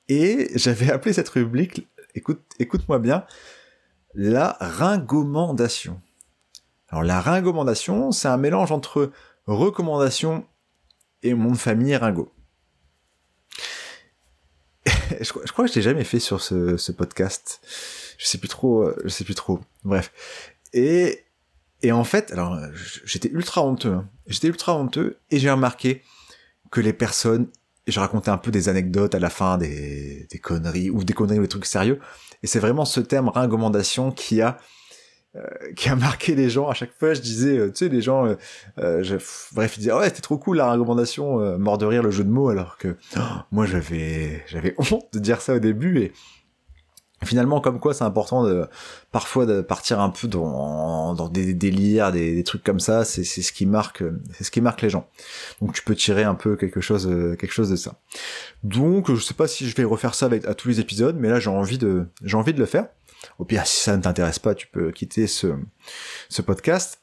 [0.08, 3.26] Et j'avais appelé cette rubrique écoute écoute-moi bien
[4.14, 6.02] la ringomandation.
[6.89, 9.12] Alors la ringomandation c'est un mélange entre
[9.47, 10.45] recommandation
[11.24, 12.32] et mon famille ringo
[15.22, 17.62] je, crois que je l'ai jamais fait sur ce, podcast.
[18.18, 19.59] Je sais plus trop, euh, je sais plus trop.
[19.84, 20.12] Bref.
[20.74, 21.24] Et,
[21.82, 22.59] et en fait, alors,
[23.05, 23.93] j'étais ultra honteux.
[23.93, 24.09] Hein.
[24.28, 26.03] J'étais ultra honteux et j'ai remarqué
[26.72, 27.47] que les personnes,
[27.88, 31.39] je racontais un peu des anecdotes à la fin, des, des conneries, ou des conneries
[31.39, 31.99] ou des trucs sérieux.
[32.43, 34.57] Et c'est vraiment ce terme ringomandation qui a,
[35.38, 36.67] euh, qui a marqué les gens.
[36.67, 38.36] À chaque fois je disais euh, tu sais les gens
[38.79, 39.15] euh, je,
[39.53, 42.29] bref ils disaient ouais c'était trop cool la recommandation mort de rire le jeu de
[42.29, 46.11] mots alors que oh, moi j'avais j'avais honte de dire ça au début et
[47.23, 48.67] finalement comme quoi c'est important de
[49.13, 53.23] parfois de partir un peu dans, dans des délires des, des trucs comme ça c'est
[53.23, 54.03] c'est ce qui marque
[54.34, 55.07] c'est ce qui marque les gens.
[55.61, 57.07] Donc tu peux tirer un peu quelque chose
[57.39, 57.93] quelque chose de ça.
[58.63, 61.29] Donc je sais pas si je vais refaire ça avec à tous les épisodes mais
[61.29, 62.88] là j'ai envie de j'ai envie de le faire
[63.39, 65.55] au pire, si ça ne t'intéresse pas, tu peux quitter ce,
[66.30, 67.01] ce podcast.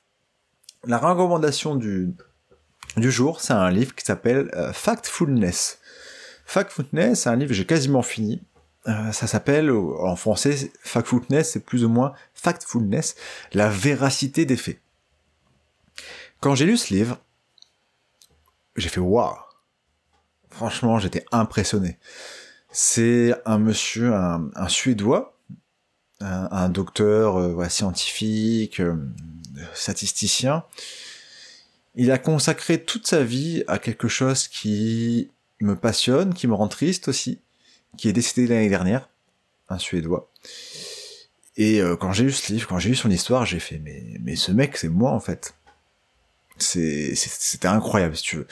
[0.85, 2.15] La recommandation du,
[2.97, 5.79] du jour, c'est un livre qui s'appelle euh, Factfulness.
[6.45, 8.43] Factfulness, c'est un livre que j'ai quasiment fini.
[8.87, 13.17] Euh, ça s'appelle, en français, Factfulness, c'est plus ou moins Factfulness,
[13.53, 14.81] la véracité des faits.
[16.41, 17.19] Quand j'ai lu ce livre,
[18.77, 19.35] j'ai fait waouh.
[20.51, 21.99] Franchement, j'étais impressionné.
[22.71, 25.38] C'est un monsieur, un, un Suédois,
[26.21, 28.97] un, docteur euh, scientifique, euh,
[29.75, 30.65] statisticien.
[31.95, 36.69] Il a consacré toute sa vie à quelque chose qui me passionne, qui me rend
[36.69, 37.41] triste aussi,
[37.97, 39.09] qui est décédé l'année dernière,
[39.69, 40.31] un Suédois.
[41.57, 44.17] Et euh, quand j'ai lu ce livre, quand j'ai lu son histoire, j'ai fait mais
[44.21, 45.55] mais ce mec c'est moi en fait.
[46.59, 48.47] C'était incroyable si tu veux.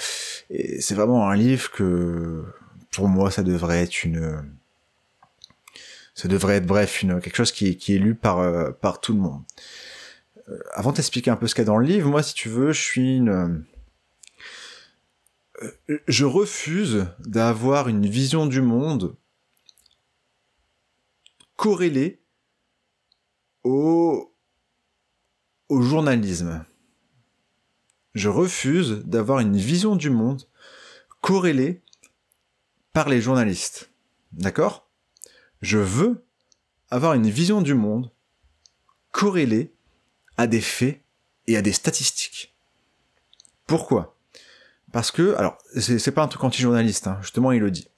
[0.50, 2.44] Et c'est vraiment un livre que
[2.90, 4.44] pour moi ça devrait être une
[6.16, 9.12] ça devrait être bref une quelque chose qui, qui est lu par euh, par tout
[9.12, 9.42] le monde.
[10.48, 12.48] Euh, avant d'expliquer un peu ce qu'il y a dans le livre, moi si tu
[12.48, 13.48] veux, je suis une euh,
[16.08, 19.14] je refuse d'avoir une vision du monde
[21.56, 22.22] corrélée
[23.62, 24.34] au,
[25.68, 26.64] au journalisme.
[28.14, 30.48] Je refuse d'avoir une vision du monde
[31.20, 31.82] corrélée
[32.94, 33.90] par les journalistes.
[34.32, 34.85] D'accord?
[35.66, 36.24] Je veux
[36.90, 38.12] avoir une vision du monde
[39.10, 39.72] corrélée
[40.36, 41.00] à des faits
[41.48, 42.54] et à des statistiques.
[43.66, 44.16] Pourquoi?
[44.92, 47.88] Parce que, alors, c'est pas un truc anti-journaliste, hein, justement, il le dit.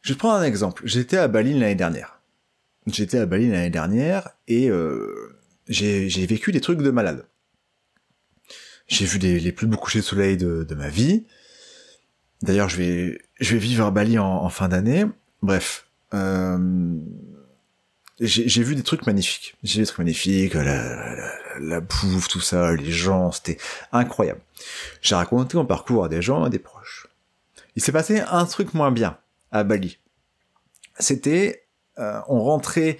[0.00, 0.84] Je vais prendre un exemple.
[0.86, 2.22] J'étais à Bali l'année dernière.
[2.86, 5.36] J'étais à Bali l'année dernière et euh,
[5.68, 7.26] j'ai vécu des trucs de malade.
[8.86, 11.26] J'ai vu les, plus beaux couchers de soleil de, ma vie.
[12.40, 13.18] D'ailleurs, je vais,
[13.58, 15.04] vivre à Bali en, fin d'année.
[15.42, 15.86] Bref,
[18.20, 19.56] j'ai vu des trucs magnifiques.
[19.62, 21.16] J'ai vu des trucs magnifiques, la,
[21.58, 23.58] la, bouffe, tout ça, les gens, c'était
[23.92, 24.40] incroyable.
[25.02, 27.08] J'ai raconté mon parcours à des gens, à des proches.
[27.76, 29.18] Il s'est passé un truc moins bien
[29.50, 29.98] à Bali.
[30.98, 31.66] C'était,
[31.98, 32.98] euh, on rentrait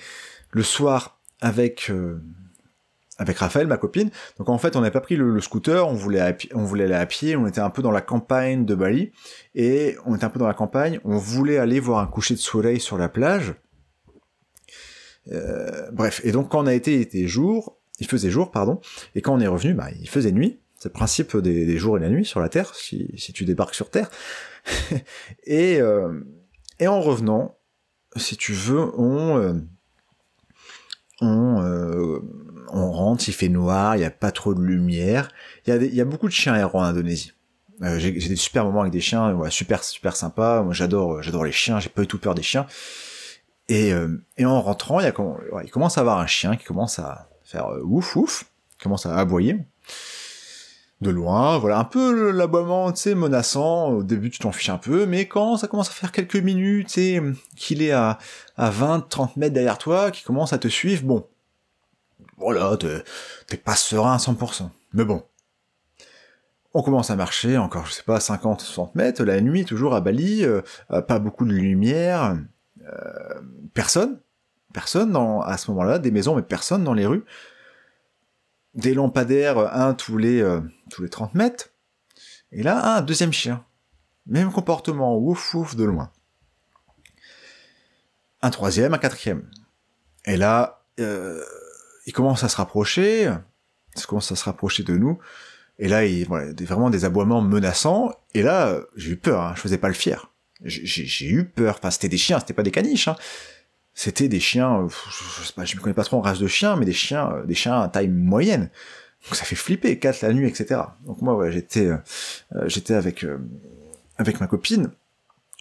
[0.50, 2.20] le soir avec euh,
[3.18, 4.10] avec Raphaël, ma copine.
[4.38, 7.06] Donc en fait, on n'avait pas pris le, scooter, on voulait, on voulait aller à
[7.06, 9.12] pied, on était un peu dans la campagne de Bali,
[9.54, 12.40] et on était un peu dans la campagne, on voulait aller voir un coucher de
[12.40, 13.54] soleil sur la plage.
[15.32, 18.80] Euh, bref, et donc quand on a été, il était jour, il faisait jour, pardon,
[19.14, 20.60] et quand on est revenu, bah, il faisait nuit.
[20.76, 23.74] C'est le principe des, jours et la nuit sur la Terre, si, si tu débarques
[23.74, 24.10] sur Terre.
[25.44, 26.20] et, euh,
[26.78, 27.56] et en revenant,
[28.16, 29.38] si tu veux, on...
[29.38, 29.54] Euh,
[31.20, 32.20] on, euh,
[32.70, 35.28] on rentre, il fait noir, il n'y a pas trop de lumière.
[35.66, 37.32] Il y, a beaucoup de chiens errants en Indonésie.
[37.82, 40.62] Euh, j'ai des super moments avec des chiens, super super sympa.
[40.62, 42.66] Moi j'adore j'adore les chiens, j'ai pas du tout peur des chiens.
[43.68, 45.12] Et, euh, en rentrant, il,
[45.70, 48.44] commence à avoir un chien qui commence à faire euh, ouf ouf,
[48.82, 49.58] commence à aboyer
[51.00, 54.78] de loin, voilà, un peu l'aboiement, tu sais, menaçant, au début tu t'en fiches un
[54.78, 57.22] peu, mais quand ça commence à faire quelques minutes, tu sais,
[57.56, 58.18] qu'il est à,
[58.56, 61.26] à 20, 30 mètres derrière toi, qu'il commence à te suivre, bon,
[62.36, 62.76] voilà,
[63.46, 64.68] t'es pas serein à 100%.
[64.92, 65.24] Mais bon.
[66.76, 70.00] On commence à marcher, encore, je sais pas, 50, 60 mètres, la nuit, toujours à
[70.00, 70.60] Bali, euh,
[71.02, 72.36] pas beaucoup de lumière,
[72.82, 73.40] euh,
[73.74, 74.18] personne,
[74.72, 77.24] personne dans, à ce moment-là, des maisons, mais personne dans les rues
[78.74, 80.60] des lampadaires, un tous les, euh,
[80.90, 81.70] tous les 30 mètres.
[82.52, 83.64] Et là, un deuxième chien.
[84.26, 86.10] Même comportement, ouf ouf de loin.
[88.42, 89.48] Un troisième, un quatrième.
[90.24, 90.84] Et là,
[92.06, 93.30] il commence à se rapprocher,
[93.96, 95.18] il commence à se rapprocher de nous.
[95.78, 98.12] Et là, il voilà, vraiment des aboiements menaçants.
[98.34, 100.30] Et là, j'ai eu peur, hein, je faisais pas le fier.
[100.64, 101.76] J'ai eu peur.
[101.78, 103.08] Enfin, c'était des chiens, c'était pas des caniches.
[103.08, 103.16] Hein
[103.94, 106.48] c'était des chiens, euh, je, sais pas, je me connais pas trop en race de
[106.48, 108.70] chiens, mais des chiens, euh, des chiens à taille moyenne.
[109.24, 110.80] Donc ça fait flipper, 4 la nuit, etc.
[111.06, 111.98] Donc moi, ouais, j'étais, euh,
[112.66, 113.24] j'étais avec
[114.18, 114.90] avec ma copine.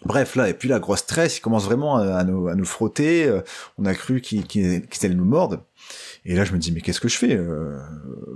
[0.03, 3.31] Bref, là, et puis la grosse stress, il commence vraiment à, nous, à nous frotter.
[3.77, 5.63] on a cru qu'il qu allait nous mordre.
[6.25, 7.39] Et là, je me dis, mais qu'est-ce que je fais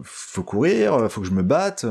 [0.03, 1.85] Faut courir, faut que je me batte.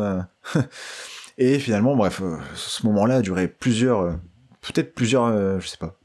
[1.38, 2.20] et finalement, bref,
[2.54, 4.18] ce moment-là a duré plusieurs,
[4.60, 5.98] peut-être plusieurs, je sais pas,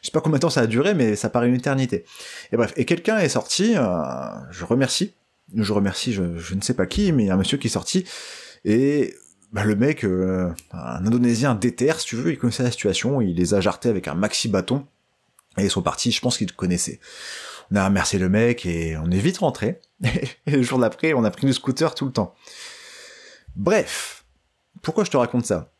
[0.00, 2.04] je sais pas combien de temps ça a duré, mais ça paraît une éternité.
[2.52, 3.82] Et bref, et quelqu'un est sorti, euh,
[4.50, 5.14] je remercie,
[5.54, 7.70] je remercie, je, ne sais pas qui, mais il y a un monsieur qui est
[7.70, 8.04] sorti,
[8.64, 9.14] et
[9.52, 13.36] bah, le mec, euh, un Indonésien déterre, si tu veux, il connaissait la situation, il
[13.36, 14.86] les a jartés avec un maxi bâton,
[15.56, 17.00] et ils sont partis, je pense qu'ils connaissaient.
[17.70, 19.80] On a remercié le mec, et on est vite rentré,
[20.46, 22.34] et le jour d'après, on a pris le scooter tout le temps.
[23.56, 24.24] Bref,
[24.82, 25.72] pourquoi je te raconte ça?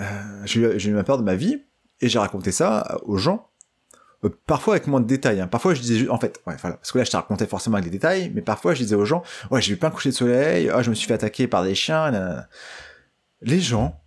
[0.00, 1.62] Euh, J'ai eu ma peur de ma vie,
[2.00, 3.48] et j'ai raconté ça aux gens,
[4.24, 5.40] euh, parfois avec moins de détails.
[5.40, 5.46] Hein.
[5.46, 7.90] Parfois je disais, en fait, ouais, voilà, parce que là je te racontais forcément avec
[7.90, 10.14] des détails, mais parfois je disais aux gens, ouais, j'ai vu plein de coucher de
[10.14, 12.46] soleil, ah, je me suis fait attaquer par des chiens.
[13.40, 14.00] Les gens,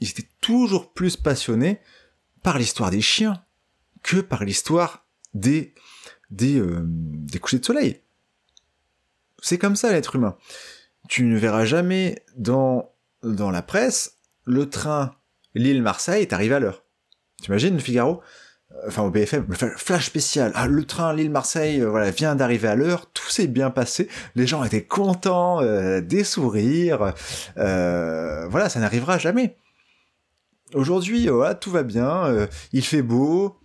[0.00, 1.80] ils étaient toujours plus passionnés
[2.42, 3.42] par l'histoire des chiens
[4.02, 5.74] que par l'histoire des
[6.30, 8.02] des euh, des couchers de soleil.
[9.42, 10.36] C'est comme ça l'être humain.
[11.08, 15.14] Tu ne verras jamais dans dans la presse le train
[15.54, 16.84] Lille-Marseille est arrivé à l'heure.
[17.40, 18.20] T'imagines le Figaro
[18.72, 19.46] euh, Enfin au BFM,
[19.76, 20.52] flash spécial.
[20.54, 23.10] Ah, le train Lille-Marseille, euh, voilà, vient d'arriver à l'heure.
[23.12, 24.08] Tout s'est bien passé.
[24.34, 25.62] Les gens étaient contents,
[26.00, 27.14] des sourires.
[27.56, 29.56] voilà, ça n'arrivera jamais.
[30.74, 32.48] Aujourd'hui, voilà, tout va bien.
[32.72, 33.58] il fait beau.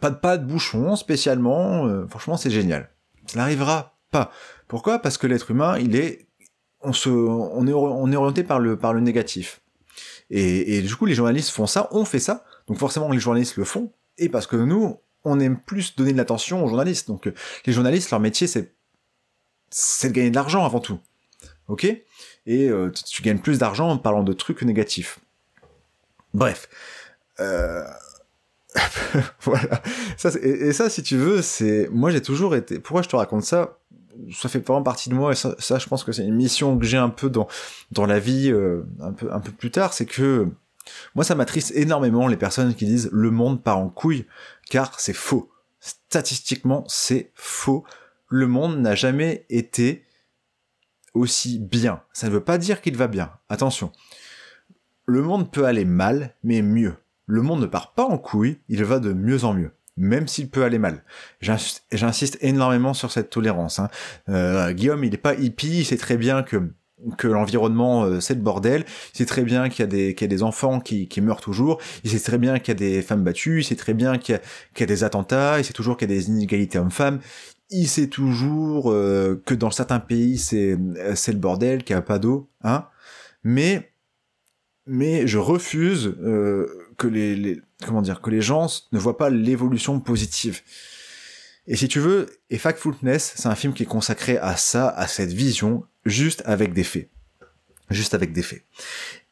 [0.00, 2.06] Pas de pas de bouchon spécialement.
[2.08, 2.90] franchement, c'est génial.
[3.26, 4.30] Ça n'arrivera pas.
[4.68, 4.98] Pourquoi?
[4.98, 6.26] Parce que l'être humain, il est,
[6.80, 9.60] on se, on est, on est orienté par le, par le négatif.
[10.30, 13.64] Et, du coup, les journalistes font ça, on fait ça, donc forcément les journalistes le
[13.64, 17.06] font, et parce que nous, on aime plus donner de l'attention aux journalistes.
[17.08, 17.30] Donc
[17.64, 18.74] les journalistes, leur métier, c'est
[19.70, 20.98] c'est de gagner de l'argent avant tout.
[21.68, 21.84] Ok?
[21.84, 25.18] Et euh, tu gagnes plus d'argent en parlant de trucs négatifs.
[26.34, 26.68] Bref.
[27.40, 27.84] Euh,
[29.42, 29.82] voilà.
[30.16, 32.78] Ça, et, ça, si tu veux, c'est moi j'ai toujours été.
[32.78, 33.78] Pourquoi je te raconte ça?
[34.32, 36.78] Ça fait vraiment partie de moi et ça, ça je pense que c'est une mission
[36.78, 37.48] que j'ai un peu dans
[37.92, 40.48] dans la vie euh, un peu un peu plus tard, c'est que
[41.14, 44.26] moi ça m'attriste énormément les personnes qui disent le monde part en couille,
[44.70, 45.50] car c'est faux.
[45.80, 47.84] Statistiquement, c'est faux.
[48.28, 50.04] Le monde n'a jamais été
[51.14, 52.02] aussi bien.
[52.12, 53.30] Ça ne veut pas dire qu'il va bien.
[53.48, 53.92] Attention.
[55.04, 56.96] Le monde peut aller mal, mais mieux
[57.26, 60.48] le monde ne part pas en couille, il va de mieux en mieux, même s'il
[60.48, 61.04] peut aller mal.
[61.40, 63.78] J'insiste énormément sur cette tolérance.
[63.78, 63.90] Hein.
[64.28, 66.70] Euh, Guillaume, il n'est pas hippie, il sait très bien que
[67.18, 70.24] que l'environnement euh, c'est le bordel, il sait très bien qu'il y a des qu'il
[70.24, 72.74] y a des enfants qui, qui meurent toujours, il sait très bien qu'il y a
[72.78, 75.74] des femmes battues, il sait très bien qu'il y, y, a des attentats, il sait
[75.74, 77.20] toujours qu'il y a des inégalités hommes-femmes,
[77.68, 80.78] il sait toujours euh, que dans certains pays c'est
[81.14, 82.86] c'est le bordel, qu'il n'y a pas d'eau, hein.
[83.44, 83.92] Mais
[84.86, 90.00] mais je refuse euh, que les, comment dire que les gens ne voient pas l'évolution
[90.00, 90.60] positive.
[91.66, 95.06] Et si tu veux, et Factfulness, c'est un film qui est consacré à ça, à
[95.08, 97.08] cette vision, juste avec des faits,
[97.90, 98.62] juste avec des faits.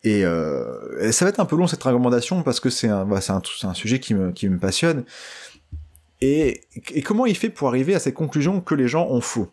[0.03, 3.21] Et, euh, ça va être un peu long cette recommandation parce que c'est un, bah,
[3.29, 5.05] un, sujet qui me, qui me passionne.
[6.21, 6.63] Et,
[6.93, 9.51] et comment il fait pour arriver à cette conclusion que les gens ont faux,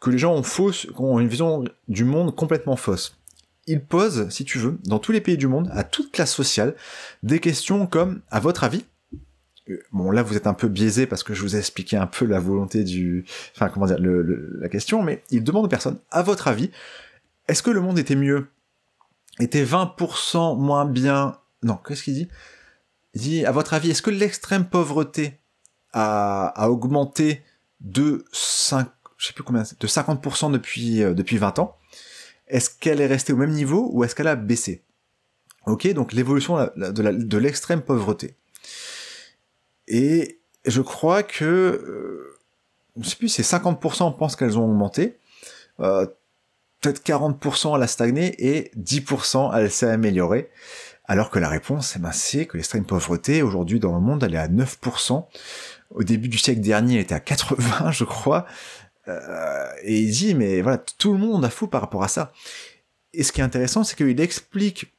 [0.00, 3.16] que les gens ont fausse, ont une vision du monde complètement fausse
[3.66, 6.74] il pose, si tu veux, dans tous les pays du monde, à toute classe sociale,
[7.22, 8.84] des questions comme, à votre avis,
[9.70, 12.08] euh, bon là vous êtes un peu biaisé parce que je vous ai expliqué un
[12.08, 16.22] peu la volonté du, enfin comment dire, la question, mais il demande aux personnes, à
[16.22, 16.70] votre avis,
[17.48, 18.48] est-ce que le monde était mieux,
[19.38, 22.28] était 20% moins bien, non, qu'est-ce qu'il dit?
[23.14, 25.38] Il dit, à votre avis, est-ce que l'extrême pauvreté
[25.92, 27.42] a, augmenté
[27.80, 28.88] de 5,
[29.18, 31.76] je sais plus combien, de 50% depuis, euh, depuis 20 ans?
[32.52, 34.82] Est-ce qu'elle est restée au même niveau ou est-ce qu'elle a baissé?
[35.66, 38.34] Ok, donc l'évolution de l'extrême pauvreté.
[39.88, 42.38] Et je crois que, euh,
[43.00, 45.16] je sais plus, c'est 50% pensent qu'elles ont augmenté,
[45.80, 46.06] euh,
[46.80, 50.50] peut-être 40% elle a stagné et 10% elle s'est améliorée.
[51.06, 54.34] Alors que la réponse, eh ben, c'est que l'extrême pauvreté, aujourd'hui dans le monde, elle
[54.34, 55.26] est à 9%.
[55.90, 58.46] Au début du siècle dernier, elle était à 80, je crois.
[59.08, 62.32] Euh, et il dit, mais voilà, tout le monde a fou par rapport à ça.
[63.12, 64.92] Et ce qui est intéressant, c'est qu'il explique,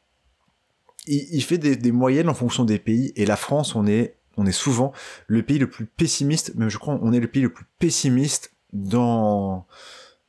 [1.08, 4.52] il, fait des, moyennes en fonction des pays, et la France, on est, on est
[4.52, 4.94] souvent
[5.28, 8.54] le pays le plus pessimiste, même je crois, on est le pays le plus pessimiste
[8.72, 9.66] dans,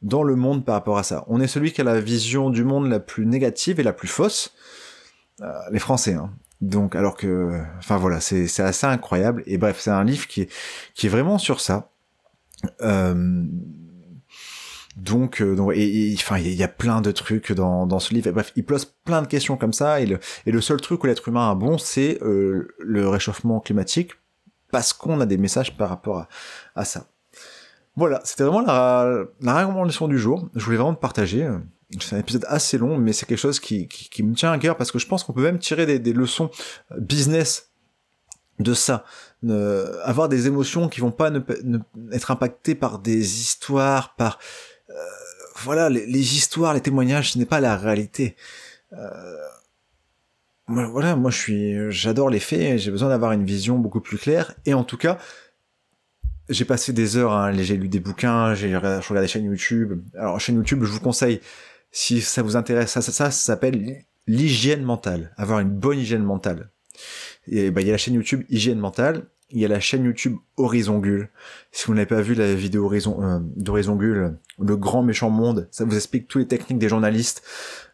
[0.03, 1.25] dans le monde par rapport à ça.
[1.29, 4.09] On est celui qui a la vision du monde la plus négative et la plus
[4.09, 4.55] fausse,
[5.43, 6.33] euh, les Français, hein.
[6.61, 9.43] Donc, alors que, enfin voilà, c'est assez incroyable.
[9.47, 10.53] Et bref, c'est un livre qui est,
[10.95, 11.91] qui est vraiment sur ça.
[12.83, 13.45] Euh,
[14.97, 18.31] donc, euh, donc, et, enfin, il y a plein de trucs dans, dans ce livre.
[18.31, 20.01] bref, il pose plein de questions comme ça.
[20.01, 23.61] Et le, et le seul truc où l'être humain a bon, c'est euh, le réchauffement
[23.61, 24.13] climatique,
[24.71, 26.29] parce qu'on a des messages par rapport à,
[26.77, 27.07] à ça.
[27.97, 30.49] Voilà, c'était vraiment la, la recommandation du jour.
[30.55, 31.49] Je voulais vraiment te partager.
[32.01, 34.59] C'est un épisode assez long, mais c'est quelque chose qui, qui, qui, me tient à
[34.59, 36.51] cœur parce que je pense qu'on peut même tirer des, des leçons
[36.99, 37.71] business
[38.59, 39.05] de ça,
[40.03, 41.41] avoir des émotions qui vont pas ne,
[42.13, 44.39] être impactées par des histoires, par
[44.91, 44.95] euh,
[45.57, 48.37] voilà les, histoires, les témoignages, ce n'est pas la réalité.
[48.93, 49.37] Euh,
[50.67, 54.55] voilà, moi je suis, j'adore les faits, j'ai besoin d'avoir une vision beaucoup plus claire,
[54.65, 55.19] et en tout cas,
[56.49, 60.03] j'ai passé des heures, hein, j'ai lu des bouquins, j'ai regardé des chaînes YouTube.
[60.15, 61.41] Alors chaîne YouTube, je vous conseille,
[61.91, 66.71] si ça vous intéresse, ça, ça, ça s'appelle l'hygiène mentale, avoir une bonne hygiène mentale.
[67.49, 70.05] Et bah, il y a la chaîne YouTube Hygiène Mentale, il y a la chaîne
[70.05, 71.29] YouTube Horizon Gull.
[71.71, 75.69] Si vous n'avez pas vu la vidéo Horizon, euh, d'Horizon Gull, le grand méchant monde,
[75.71, 77.43] ça vous explique toutes les techniques des journalistes.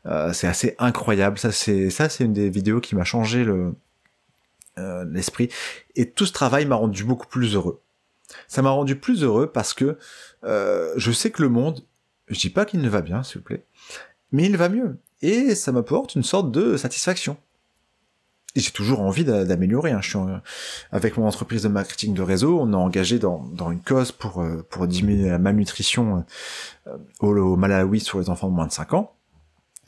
[0.07, 1.39] Euh, c'est assez incroyable.
[1.39, 3.75] Ça, c'est ça, c'est une des vidéos qui m'a changé le
[4.79, 5.49] euh, l'esprit.
[5.97, 7.81] Et tout ce travail m'a rendu beaucoup plus heureux.
[8.49, 9.99] Ça m'a rendu plus heureux parce que
[10.45, 11.83] euh, je sais que le monde,
[12.29, 13.65] je dis pas qu'il ne va bien, s'il vous plaît,
[14.33, 14.97] mais il va mieux.
[15.23, 17.37] Et ça m'apporte une sorte de satisfaction
[18.57, 19.93] j'ai toujours envie d'améliorer.
[19.93, 20.01] Hein.
[20.03, 20.19] Je suis
[20.91, 24.43] avec mon entreprise de marketing de réseau, on est engagé dans, dans une cause pour
[24.43, 26.25] euh, pour diminuer la malnutrition
[26.87, 29.15] euh, au, Malawi sur les enfants de moins de 5 ans.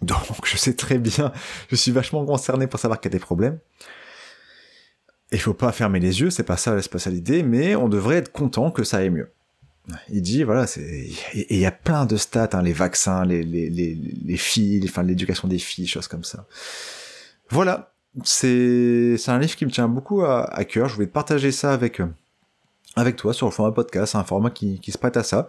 [0.02, 1.32] Donc je sais très bien,
[1.70, 3.58] je suis vachement concerné pour savoir qu'il y a des problèmes.
[5.32, 8.32] Il faut pas fermer les yeux, c'est pas ça la spécialité, mais on devrait être
[8.32, 9.32] content que ça aille mieux.
[10.10, 11.16] Il dit voilà, c'est et
[11.50, 15.02] il y a plein de stats, hein, les vaccins, les les les, les filles, enfin
[15.02, 16.46] l'éducation des filles, choses comme ça.
[17.50, 17.91] Voilà,
[18.24, 20.88] c'est un livre qui me tient beaucoup à, cœur.
[20.88, 22.06] Je voulais te partager ça avec euh,
[22.96, 25.48] avec toi sur le format podcast, un format qui, qui se prête à ça.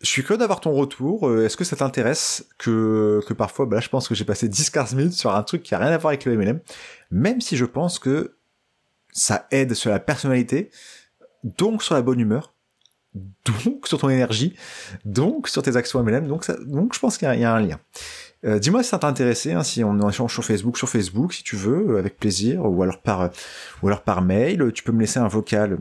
[0.00, 1.28] Je suis curieux d'avoir ton retour.
[1.28, 4.48] Euh, est-ce que ça t'intéresse que, que parfois, bah là, je pense que j'ai passé
[4.48, 6.60] 10-15 minutes sur un truc qui a rien à voir avec le MLM,
[7.10, 8.36] même si je pense que
[9.12, 10.70] ça aide sur la personnalité,
[11.44, 12.54] donc sur la bonne humeur,
[13.14, 14.54] donc sur ton énergie,
[15.04, 17.80] donc sur tes actions MLM, donc, ça, donc je pense qu'il y, a un lien.
[18.44, 21.42] Euh, dis-moi si ça t'a intéressé, hein, si on échange sur Facebook, sur Facebook, si
[21.42, 23.30] tu veux, euh, avec plaisir, ou alors par,
[23.82, 24.72] ou alors par mail.
[24.72, 25.78] Tu peux me laisser un vocal.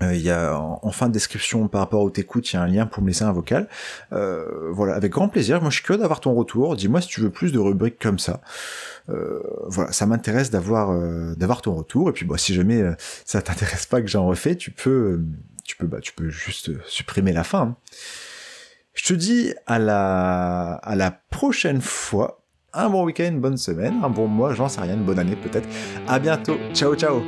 [0.00, 2.62] Euh, il y a en, fin de description par rapport où t'écoutes, il y a
[2.62, 3.68] un lien pour me laisser un vocal.
[4.10, 5.60] voilà, avec grand plaisir.
[5.60, 6.76] Moi, je suis curieux d'avoir ton retour.
[6.76, 8.40] Dis-moi si tu veux plus de rubriques comme ça.
[9.08, 10.96] voilà, ça m'intéresse d'avoir
[11.36, 12.08] d'avoir ton retour.
[12.10, 12.82] Et puis, bon, si jamais
[13.24, 15.20] ça t'intéresse pas que j'en refais, tu peux
[15.64, 17.60] tu peux, bah, tu peux juste supprimer la fin.
[17.60, 17.76] Hein.
[18.94, 22.38] Je te dis à la, à la prochaine fois.
[22.74, 25.68] Un bon week-end, bonne semaine, un bon mois, j'en sais rien, une bonne année peut-être.
[26.08, 26.56] À bientôt.
[26.72, 27.22] Ciao, ciao.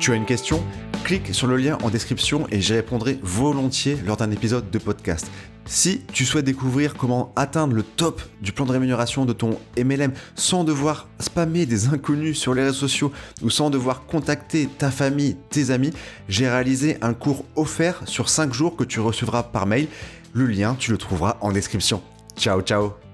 [0.00, 0.64] Tu as une question
[1.04, 5.30] Clique sur le lien en description et j'y répondrai volontiers lors d'un épisode de podcast.
[5.66, 10.12] Si tu souhaites découvrir comment atteindre le top du plan de rémunération de ton MLM
[10.36, 15.36] sans devoir spammer des inconnus sur les réseaux sociaux ou sans devoir contacter ta famille,
[15.50, 15.92] tes amis,
[16.30, 19.86] j'ai réalisé un cours offert sur 5 jours que tu recevras par mail.
[20.32, 22.02] Le lien, tu le trouveras en description.
[22.38, 23.09] Ciao, ciao